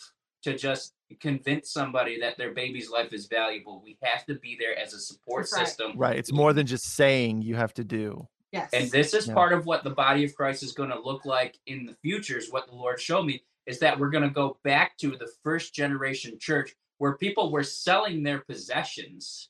[0.42, 4.78] to just convince somebody that their baby's life is valuable we have to be there
[4.78, 5.66] as a support That's right.
[5.66, 8.68] system right it's more than just saying you have to do Yes.
[8.74, 9.34] and this is Yeah.
[9.34, 12.36] part of what the body of Christ is going to look like in the future,
[12.36, 15.30] is what the Lord showed me, is that we're going to go back to the
[15.42, 19.48] first generation church where people were selling their possessions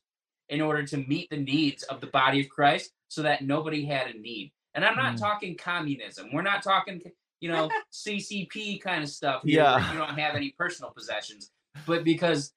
[0.53, 4.07] in order to meet the needs of the body of Christ so that nobody had
[4.15, 4.53] a need.
[4.75, 5.19] And I'm not Mm.
[5.21, 6.29] talking communism.
[6.33, 7.01] We're not talking,
[7.41, 9.77] you know, CCP kind of stuff Yeah.
[9.77, 11.51] where you don't have any personal possessions.
[11.87, 12.53] But because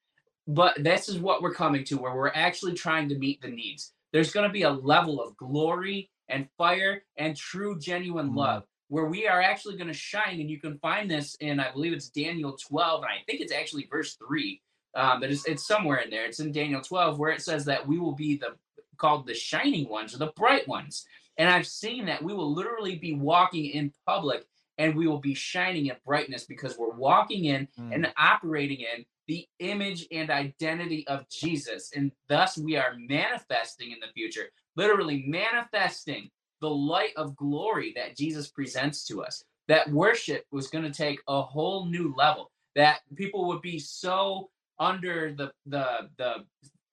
[0.48, 3.92] but this is what we're coming to where we're actually trying to meet the needs.
[4.12, 8.36] There's going to be a level of glory and fire and true genuine Mm.
[8.36, 11.72] love where we are actually going to shine and you can find this in I
[11.72, 14.62] believe it's Daniel 12 and I think it's actually verse 3
[14.94, 16.24] um, but it's, it's somewhere in there.
[16.26, 18.56] It's in Daniel 12 where it says that we will be the
[18.96, 21.06] called the shining ones or the bright ones.
[21.38, 24.44] And I've seen that we will literally be walking in public
[24.78, 27.94] and we will be shining in brightness because we're walking in Mm.
[27.94, 31.92] and operating in the image and identity of Jesus.
[31.94, 36.30] And thus we are manifesting in the future, literally manifesting
[36.60, 39.44] the light of glory that Jesus presents to us.
[39.68, 42.50] That worship was going to take a whole new level.
[42.76, 46.44] That people would be so under the the the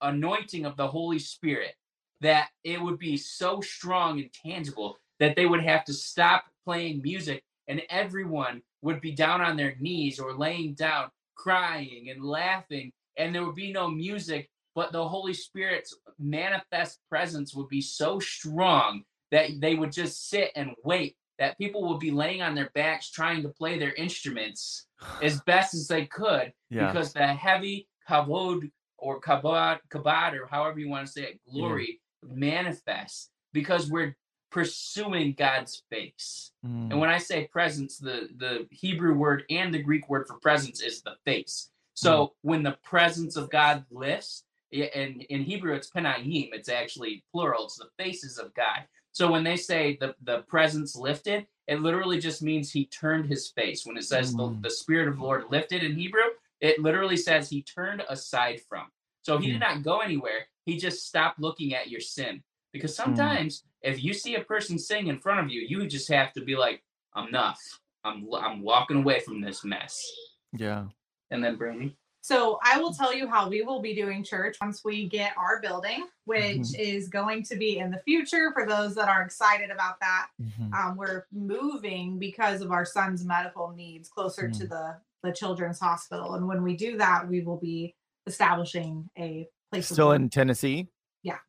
[0.01, 1.75] anointing of the Holy Spirit
[2.21, 7.01] that it would be so strong and tangible that they would have to stop playing
[7.01, 12.91] music and everyone would be down on their knees or laying down crying and laughing
[13.17, 18.19] and there would be no music but the holy spirit's manifest presence would be so
[18.19, 22.71] strong that they would just sit and wait that people would be laying on their
[22.73, 24.87] backs trying to play their instruments
[25.21, 26.87] as best as they could Yeah.
[26.87, 27.77] because the heavy
[28.09, 31.99] kavod or kabod kabod or however you want to say it glory
[32.47, 33.29] manifests
[33.59, 34.15] because we're
[34.51, 36.91] pursuing god's face Mm.
[36.91, 40.79] and when I say presence, the the Hebrew word and the Greek word for presence
[40.89, 41.55] is the face.
[41.93, 47.65] So when the presence of God lifts, and in Hebrew it's penayim, it's actually plural,
[47.65, 48.79] it's the faces of God.
[49.13, 53.47] So when they say the, the presence lifted, it literally just means he turned his
[53.47, 53.85] face.
[53.85, 54.61] When it says the, Mm.
[54.61, 56.23] the spirit of the Lord lifted in Hebrew,
[56.59, 58.87] it literally says he turned aside from.
[59.21, 60.47] So he did not go anywhere.
[60.65, 62.43] He just stopped looking at your sin.
[62.73, 66.33] Because sometimes if you see a person sing in front of you, you just have
[66.33, 66.83] to be like,
[67.13, 67.61] I'm enough.
[68.03, 70.03] I'm I'm walking away from this mess.
[70.51, 70.87] Yeah.
[71.31, 71.93] And then Brandi.
[72.23, 75.59] So I will tell you how we will be doing church once we get our
[75.59, 76.79] building, which Mhm.
[76.79, 80.29] is going to be in the future for those that are excited about that.
[80.41, 80.73] Mhm.
[80.73, 84.57] Um, we're moving because of our son's medical needs closer Mm.
[84.59, 86.33] to the the children's hospital.
[86.35, 87.95] And when we do that, we will be
[88.27, 90.89] establishing a place Still in Tennessee.
[91.23, 91.39] yeah,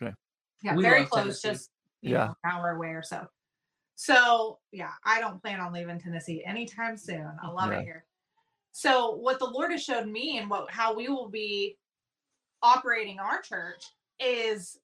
[0.00, 0.14] Okay.
[0.62, 1.48] Yeah, We very close, Tennessee.
[1.50, 1.70] just
[2.00, 2.26] you Yeah.
[2.28, 3.28] know, an hour away or so.
[3.96, 7.38] So yeah, I don't plan on leaving Tennessee anytime soon.
[7.42, 7.80] I love Yeah.
[7.80, 8.04] it here.
[8.78, 11.76] So what the Lord has showed me and what how we will be
[12.62, 13.82] operating our church
[14.20, 14.78] is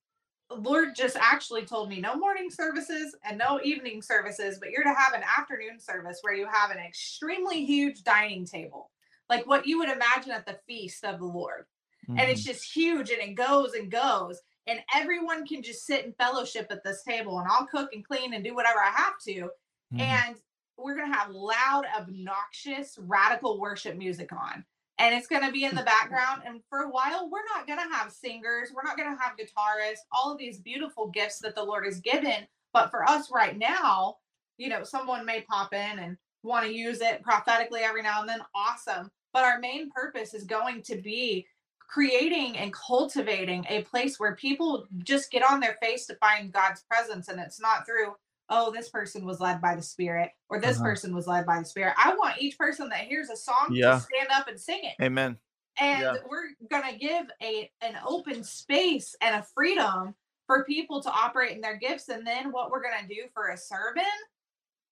[0.51, 4.93] Lord just actually told me no morning services and no evening services, but you're to
[4.93, 8.91] have an afternoon service where you have an extremely huge dining table,
[9.31, 11.67] like what you would imagine at the feast of the Lord
[12.09, 12.47] and it's Mhm.
[12.47, 16.83] just huge and it goes and goes and everyone can just sit and fellowship at
[16.83, 19.51] this table and i'll cook and clean and do whatever i have to
[19.93, 20.01] Mhm.
[20.01, 20.43] and
[20.77, 24.65] we're going to have loud obnoxious radical worship music on.
[24.99, 26.43] And it's going to be in the background.
[26.47, 29.37] And for a while we're not going to have singers we're not going to have
[29.37, 32.47] guitarists all of these beautiful gifts that the lord has given.
[32.73, 34.17] But for us right now
[34.57, 38.29] you know someone may pop in and want to use it prophetically every now and
[38.29, 39.11] then awesome.
[39.33, 41.47] But our main purpose is going to be
[41.89, 46.83] creating and cultivating a place where people just get on their face to find God's
[46.91, 47.29] presence.
[47.29, 48.15] And it's not through
[48.51, 50.85] oh this person was led by the spirit or this Uh-huh.
[50.87, 53.95] person was led by the spirit i want each person that hears a song Yeah.
[53.95, 55.39] to stand up and sing it Amen.
[55.81, 56.15] and Yeah.
[56.29, 60.15] we're going to give a an open space and a freedom
[60.47, 63.49] for people to operate in their gifts and then what we're going to do for
[63.49, 64.05] a sermon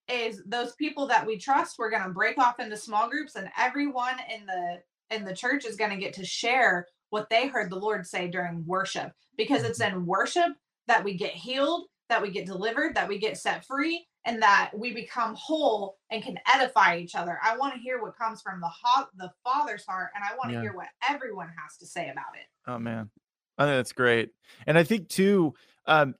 [0.08, 3.48] is those people that we trust we're going to break off into small groups and
[3.58, 4.82] everyone in the
[5.14, 8.26] in the church is going to get to share what they heard the lord say
[8.28, 10.50] during worship because it's in worship
[10.88, 14.70] that we get healed that we get delivered that we get set free and that
[14.76, 18.60] we become whole and can edify each other i want to hear what comes from
[18.60, 20.62] the hot the father's heart and i want to Yeah.
[20.62, 23.10] hear what everyone has to say about it Oh man,
[23.58, 24.30] I think that's great.
[24.66, 25.54] And I think too,
[25.86, 26.14] um,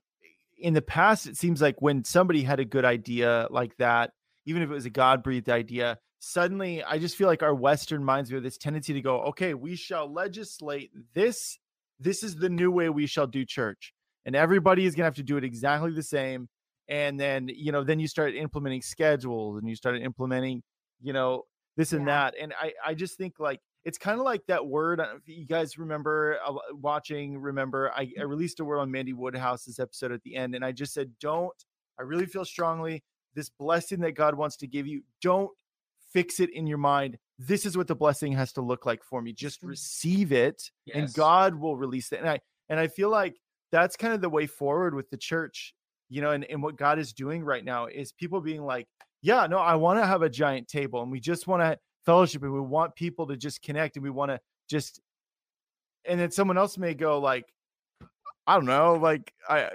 [0.57, 4.11] in the past, it seems like when somebody had a good idea like that,
[4.45, 8.03] even if it was a God breathed idea, suddenly I just feel like our Western
[8.03, 11.57] minds we have this tendency to go, okay, we shall legislate this.
[11.99, 13.92] This is the new way we shall do church,
[14.25, 16.49] and everybody is gonna have to do it exactly the same.
[16.89, 20.63] And then you know, then you start implementing schedules, and you start implementing,
[21.01, 21.43] you know,
[21.77, 22.29] this and Yeah.
[22.31, 22.35] that.
[22.41, 24.99] And I, I just think like it's kind of like that word.
[25.01, 27.37] I don't know if you guys remember uh, watching?
[27.37, 30.71] Remember, I, I released a word on Mandy Woodhouse's episode at the end, and I
[30.71, 31.53] just said, "Don't."
[31.99, 33.03] I really feel strongly
[33.35, 35.03] this blessing that God wants to give you.
[35.21, 35.51] Don't
[36.11, 37.17] fix it in your mind.
[37.39, 39.33] This is what the blessing has to look like for me.
[39.33, 39.69] Just Mhm.
[39.69, 42.19] receive it, and God will release it.
[42.19, 43.35] And I and I feel like
[43.73, 45.73] that's kind of the way forward with the church,
[46.07, 48.87] you know, and, and what God is doing right now is people being like,
[49.23, 52.43] yeah, no, I want to have a giant table and we just want to fellowship
[52.43, 55.01] and we want people to just connect and we want to just
[56.05, 57.45] and then someone else may go like
[58.45, 59.69] I don't know, like I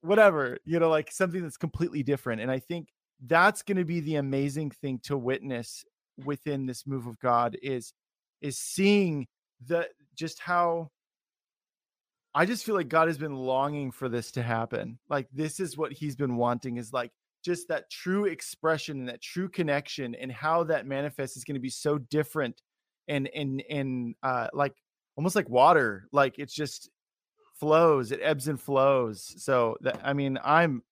[0.00, 2.40] whatever, you know, like something that's completely different.
[2.40, 2.88] And I think
[3.26, 5.84] that's going to be the amazing thing to witness
[6.24, 7.92] within this move of God is
[8.40, 9.26] is seeing
[9.66, 10.88] the just how
[12.38, 15.00] I just feel like God has been longing for this to happen.
[15.10, 17.10] Like this is what he's been wanting is like
[17.44, 21.60] just that true expression and that true connection and how that manifests is going to
[21.60, 22.62] be so different
[23.08, 24.76] and and and uh like
[25.16, 26.06] almost like water.
[26.12, 26.88] Like it's just
[27.58, 29.34] flows it ebbs and flows.
[29.42, 30.84] So that i mean i'm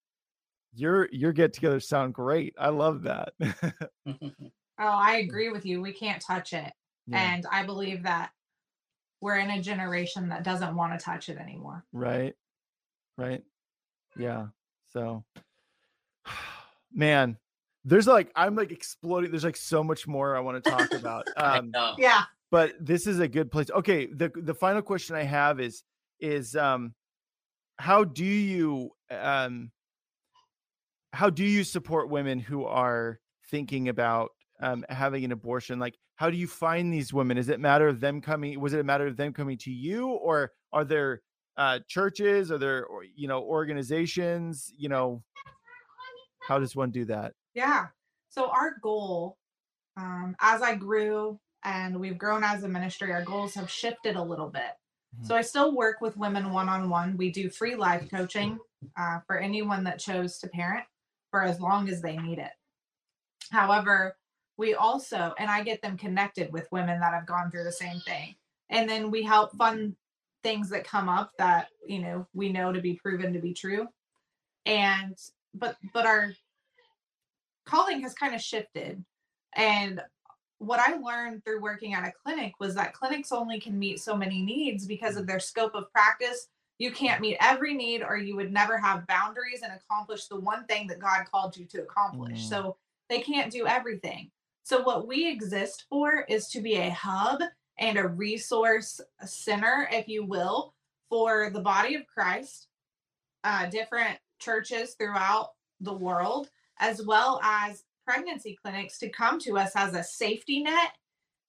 [0.75, 2.57] your your get together sound great.
[2.59, 3.35] I love that.
[4.79, 5.81] Oh i agree with you.
[5.81, 6.73] We can't touch it.
[7.07, 7.35] Yeah.
[7.35, 8.33] and i believe that
[9.21, 11.85] we're in a generation that doesn't want to touch it anymore.
[11.93, 12.35] Right
[13.19, 13.43] right.
[14.19, 14.47] Yeah
[14.97, 15.25] so
[16.93, 17.37] man
[17.85, 21.27] there's like i'm like exploding there's like so much more i want to talk about
[21.37, 22.23] um yeah.
[22.51, 25.83] but this is a good place okay the the final question i have is
[26.21, 26.95] is um
[27.79, 29.71] how do you um
[31.13, 36.31] how do you support women who are thinking about um having an abortion like how
[36.31, 37.37] do you find these women?
[37.37, 40.09] Is it matter of them coming was it a matter of them coming to you
[40.09, 41.23] or are there
[41.57, 45.23] uh churches are there you know organizations you know?
[46.49, 47.33] How does one do that?
[47.55, 47.87] Yeah.
[48.29, 49.37] So our goal
[49.97, 54.23] um as i grew and we've grown as a ministry our goals have shifted a
[54.23, 54.73] little bit.
[55.23, 57.17] So I still work with women one on one.
[57.17, 58.59] We do free life coaching
[58.99, 60.85] uh, for anyone that chose to parent
[61.31, 62.51] for as long as they need it.
[63.51, 64.17] However,
[64.57, 68.01] we also, and I get them connected with women that have gone through the same
[68.01, 68.35] thing.
[68.71, 69.95] And then we help fund
[70.43, 73.87] things that come up that, you know, we know to be proven to be true.
[74.65, 75.17] And,
[75.55, 76.33] but, but our
[77.67, 79.05] calling has kind of shifted.
[79.55, 80.01] And
[80.59, 84.17] what I learned through working at a clinic was that clinics only can meet so
[84.17, 86.49] many needs because of their scope of practice.
[86.79, 90.65] You can't meet every need, or you would never have boundaries and accomplish the one
[90.67, 92.45] thing that God called you to accomplish.
[92.45, 92.49] Mm.
[92.49, 92.77] So
[93.09, 94.31] they can't do everything.
[94.67, 97.41] So, what we exist for is to be a hub
[97.79, 100.75] and a resource center, if you will,
[101.09, 102.67] for the body of Christ,
[103.45, 106.51] uh, different churches throughout the world,
[106.81, 110.97] as well as pregnancy clinics to come to us as a safety net.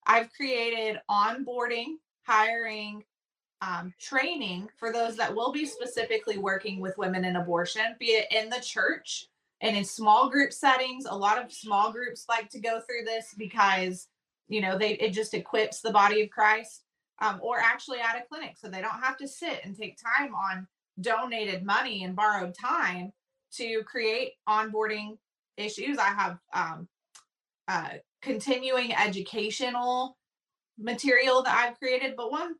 [0.05, 3.03] I've created onboarding, hiring,
[3.63, 8.27] um, training for those that will be specifically working with women in abortion, be it
[8.31, 9.27] in the church
[9.61, 11.05] and in small group settings.
[11.05, 14.07] A lot of small groups like to go through this because
[14.47, 16.83] you know they it just equips the body of Christ,
[17.19, 20.33] um, or actually at a clinic, so they don't have to sit and take time
[20.33, 20.67] on
[20.99, 23.11] donated money and borrowed time
[23.53, 25.17] to create onboarding
[25.57, 25.97] issues.
[25.97, 26.87] I have um,
[27.67, 27.89] uh,
[28.21, 30.17] continuing educational
[30.79, 32.55] material that I've created, but one,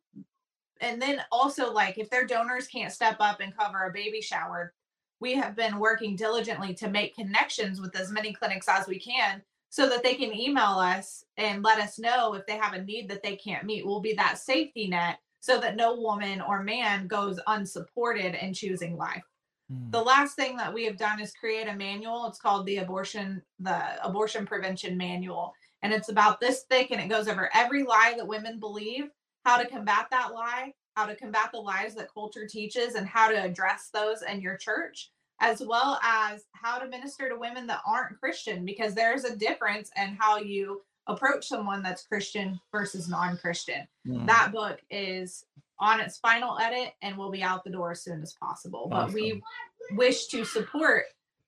[0.81, 4.73] and then also like if their donors can't step up and cover a baby shower,
[5.19, 9.41] we have been working diligently to make connections with as many clinics as we can
[9.69, 13.09] so that they can email us and let us know if they have a need
[13.09, 13.85] that they can't meet.
[13.85, 18.97] We'll be that safety net so that no woman or man goes unsupported in choosing
[18.97, 19.23] life.
[19.71, 19.91] Hmm.
[19.91, 22.27] The last thing that we have done is create a manual.
[22.27, 25.53] It's called the abortion the abortion prevention manual
[25.83, 29.09] and it's about this thick and it goes over every lie that women believe,
[29.45, 33.29] how to combat that lie, how to combat the lies that culture teaches and how
[33.29, 37.81] to address those in your church as well as how to minister to women that
[37.87, 43.87] aren't Christian because there's a difference in how you approach someone that's Christian versus non-Christian.
[44.07, 44.25] Mm.
[44.25, 45.45] That book is
[45.79, 48.89] on its final edit and will be out the door as soon as possible.
[48.91, 49.05] Awesome.
[49.05, 49.43] But we
[49.91, 51.03] wish to support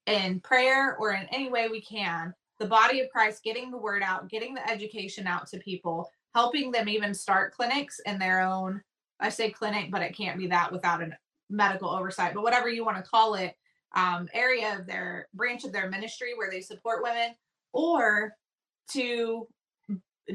[0.06, 4.04] in prayer or in any way we can the body of Christ getting the word
[4.04, 8.82] out, getting the education out to people, helping them even start clinics in their own
[9.20, 11.18] I say clinic, but it can't be that without a
[11.50, 13.56] medical oversight, but whatever you want to call it,
[13.96, 17.36] um, area of their branch of their ministry where they support women,
[17.74, 18.36] or
[18.92, 19.48] to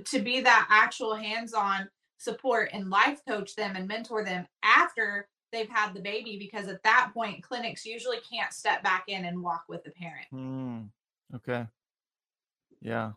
[0.07, 5.69] to be that actual hands-on support and life coach them and mentor them after they've
[5.69, 9.65] had the baby because at that point clinics usually can't step back in and walk
[9.69, 10.27] with the parent.
[10.35, 10.89] Mm,
[11.37, 11.67] okay.
[12.81, 13.13] Yeah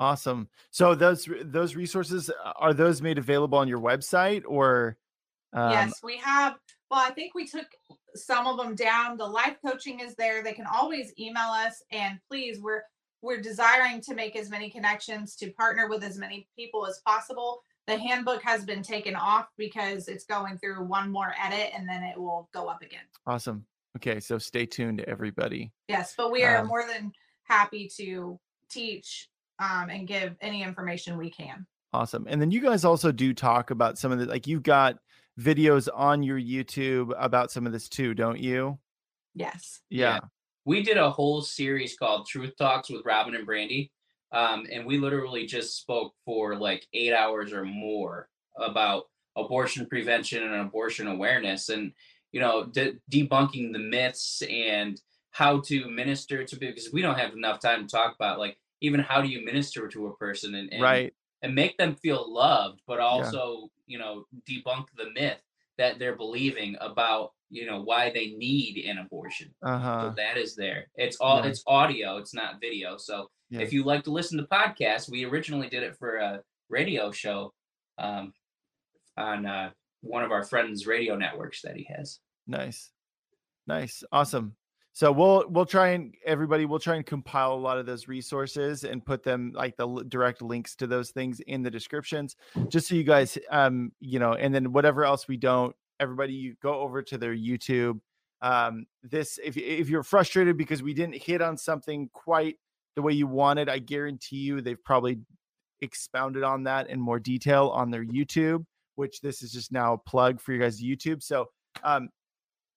[0.00, 4.96] awesome so those those resources uh, are those made available on your website or
[5.52, 5.70] um...
[5.70, 6.56] yes we have
[6.90, 7.66] well i think we took
[8.14, 12.18] some of them down the life coaching is there they can always email us and
[12.28, 12.82] please we're
[13.22, 17.62] we're desiring to make as many connections to partner with as many people as possible
[17.90, 22.02] the handbook has been taken off because it's going through one more edit and then
[22.04, 23.04] it will go up again.
[23.26, 23.66] Awesome.
[23.96, 25.72] Okay, so stay tuned, everybody.
[25.88, 27.12] Yes, but we are um, more than
[27.44, 28.38] happy to
[28.70, 29.28] teach
[29.60, 31.66] um, and give any information we can.
[31.92, 32.26] Awesome.
[32.28, 34.96] And then you guys also do talk about some of the like you've got
[35.38, 38.78] videos on your YouTube about some of this too, don't you?
[39.34, 39.80] Yes.
[39.90, 40.14] Yeah.
[40.14, 40.20] Yeah.
[40.64, 43.90] We did a whole series called Truth Talks with Robyn and Brandi.
[44.32, 49.04] Um, and we literally just spoke for like eight hours or more about
[49.36, 51.92] abortion prevention and abortion awareness and,
[52.30, 55.00] you know, de- debunking the myths and
[55.32, 58.56] how to minister to people because we don't have enough time to talk about like
[58.80, 61.14] even how do you minister to a person and, and Right.
[61.42, 65.40] and make them feel loved, but also, you know, debunk the myth
[65.78, 69.54] that they're believing about, you know, why they need an abortion.
[69.62, 70.10] Uh-huh.
[70.10, 70.86] So that is there.
[70.96, 71.50] It's all Yeah.
[71.50, 72.96] it's audio, it's not video.
[72.96, 73.60] So Yeah.
[73.60, 77.52] if you like to listen to podcasts, we originally did it for a radio show
[77.98, 78.32] um,
[79.16, 79.72] on uh,
[80.02, 82.20] one of our friends' radio networks that he has.
[82.46, 82.92] Nice.
[83.66, 84.02] Nice.
[84.12, 84.56] Awesome.
[84.92, 88.84] So we'll we'll try and everybody we'll try and compile a lot of those resources
[88.84, 92.36] and put them like the l- direct links to those things in the descriptions
[92.68, 96.56] just so you guys um you know and then whatever else we don't everybody you
[96.62, 98.00] go over to their YouTube.
[98.42, 102.56] Um this if if you're frustrated because we didn't hit on something quite
[102.96, 105.20] the way you wanted I guarantee you they've probably
[105.82, 108.64] expounded on that in more detail on their YouTube
[108.96, 111.22] which this is just now a plug for you guys YouTube.
[111.22, 111.46] So
[111.84, 112.08] um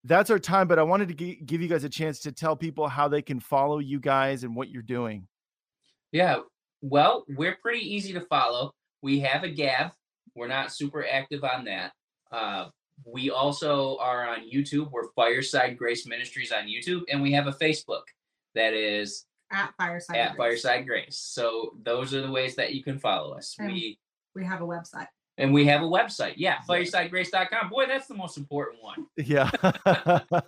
[0.05, 2.55] that's our time but i wanted to gi- give you guys a chance to tell
[2.55, 5.27] people how they can follow you guys and what you're doing
[6.11, 6.37] Yeah.
[6.81, 8.73] Well, we're pretty easy to follow.
[9.01, 9.91] We have a Gab.
[10.35, 11.93] We're not super active on that.
[12.31, 12.69] Uh,
[13.05, 14.91] we also are on YouTube.
[14.91, 18.03] We're Fireside Grace Ministries on YouTube, and we have a Facebook
[18.53, 20.17] that is At Fireside.
[20.17, 20.61] at Grace.
[20.63, 21.17] Fireside Grace.
[21.17, 23.55] So those are the ways that you can follow us.
[23.57, 23.97] And- We
[24.35, 25.07] We have a website.
[25.37, 26.33] And we have a website.
[26.37, 27.69] Yeah, firesidegrace.com.
[27.69, 29.05] Boy, that's the most important one.
[29.17, 29.49] yeah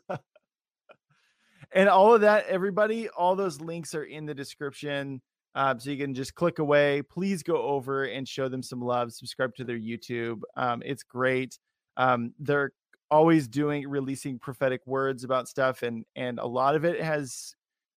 [1.75, 5.21] and all of that everybody all those links are in the description
[5.55, 9.11] um, so you can just click away please go over and show them some love
[9.11, 11.59] subscribe to their youtube um, it's great
[11.97, 12.71] um, they're
[13.11, 17.55] always doing releasing prophetic words about stuff and and a lot of it has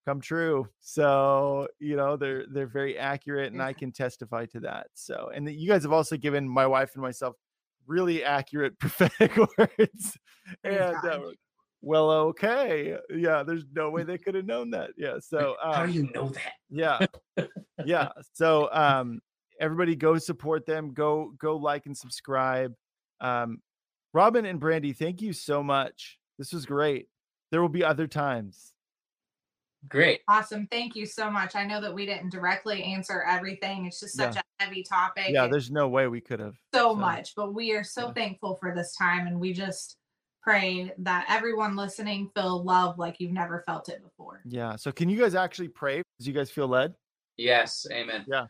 [0.08, 0.66] come true.
[0.80, 4.86] So you know they're they're very accurate and i can testify to that.
[4.94, 7.36] So and you guys have also given my wife and myself
[7.86, 10.18] really accurate prophetic words
[10.64, 11.20] and uh,
[11.82, 12.96] well okay.
[13.10, 14.90] Yeah there's no way they could have known that.
[14.96, 16.52] Yeah so How um, do you know that?
[16.70, 17.06] yeah.
[17.84, 19.20] Yeah so um
[19.60, 22.72] everybody go support them go go like and subscribe.
[23.20, 23.58] Um
[24.14, 26.18] robyn and brandi thank you so much.
[26.38, 27.08] This was great.
[27.50, 28.72] There will be other times
[29.88, 30.20] Great.
[30.28, 30.66] Awesome.
[30.70, 31.54] Thank you so much.
[31.54, 33.86] I know that we didn't directly answer everything.
[33.86, 34.40] It's just such Yeah.
[34.60, 35.26] a heavy topic.
[35.28, 38.12] yeah there's no way we could have so so, much, but we are so yeah.
[38.14, 39.96] thankful for this time and we just
[40.42, 44.40] pray that everyone listening feel love like you've never felt it before.
[44.46, 46.94] yeah so can you guys actually pray as you guys feel led
[47.38, 47.86] Yes.
[47.90, 48.24] Amen.
[48.28, 48.46] Yeah.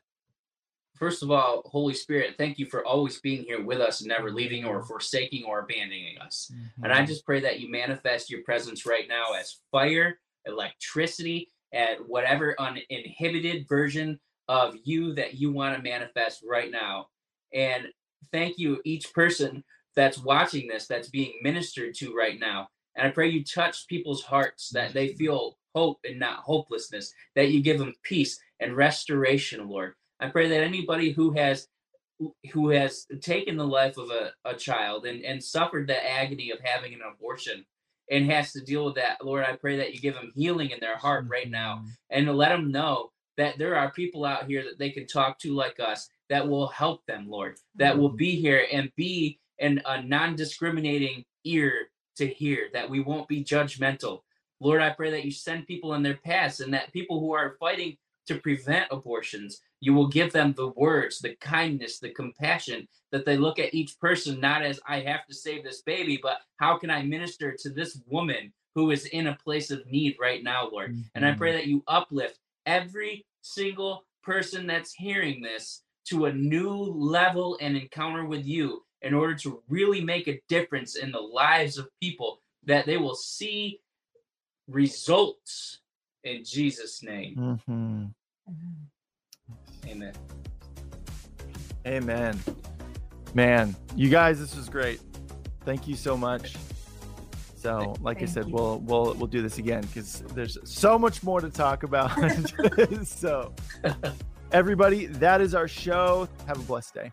[0.96, 4.32] First of all, Holy Spirit, thank you for always being here with us and never
[4.32, 6.50] leaving or forsaking or abandoning us.
[6.82, 7.06] And I mm-hmm.
[7.06, 10.18] just pray that you manifest your presence right now as fire,
[10.48, 14.18] electricity, and whatever uninhibited version
[14.48, 17.06] of you that you want to manifest right now.
[17.52, 17.88] And
[18.32, 19.62] thank you, each person
[19.94, 22.68] that's watching this, that's being ministered to right now.
[22.96, 27.50] And I pray you touch people's hearts that they feel hope and not hopelessness, that
[27.50, 29.94] you give them peace and restoration, Lord.
[30.20, 31.68] I pray that anybody who has
[32.52, 36.58] who has taken the life of a, a child and, and suffered the agony of
[36.64, 37.64] having an abortion
[38.10, 40.80] and has to deal with that, Lord, I pray that you give them healing in
[40.80, 41.52] their heart right mm-hmm.
[41.52, 45.06] now and to let them know that there are people out here that they can
[45.06, 48.16] talk to like us that will help them, Lord, that will mm-hmm.
[48.16, 53.44] be here and be in a non discriminating ear to hear, that we won't be
[53.44, 54.20] judgmental.
[54.60, 57.56] Lord, I pray that you send people in their paths and that people who are
[57.60, 57.96] fighting
[58.28, 63.36] to prevent abortions, you will give them the words, the kindness, the compassion that they
[63.36, 66.90] look at each person not as I have to save this baby, but how can
[66.90, 70.96] I minister to this woman who is in a place of need right now, Lord?
[71.14, 71.58] And I pray mm-hmm.
[71.58, 78.24] that you uplift every single person that's hearing this to a new level and encounter
[78.24, 82.86] with you in order to really make a difference in the lives of people that
[82.86, 83.80] they will see
[84.66, 85.80] results
[86.24, 87.36] in Jesus' name.
[87.36, 88.14] Mhm.
[89.86, 90.12] Amen.
[91.86, 92.40] Amen.
[93.34, 95.00] Man, you guys, this was great.
[95.64, 96.56] Thank you so much.
[97.56, 98.54] So, like I said, you.
[98.54, 102.10] we'll we'll we'll do this again because there's so much more to talk about.
[103.04, 103.52] so,
[104.52, 106.28] everybody, that is our show.
[106.46, 107.12] Have a blessed day.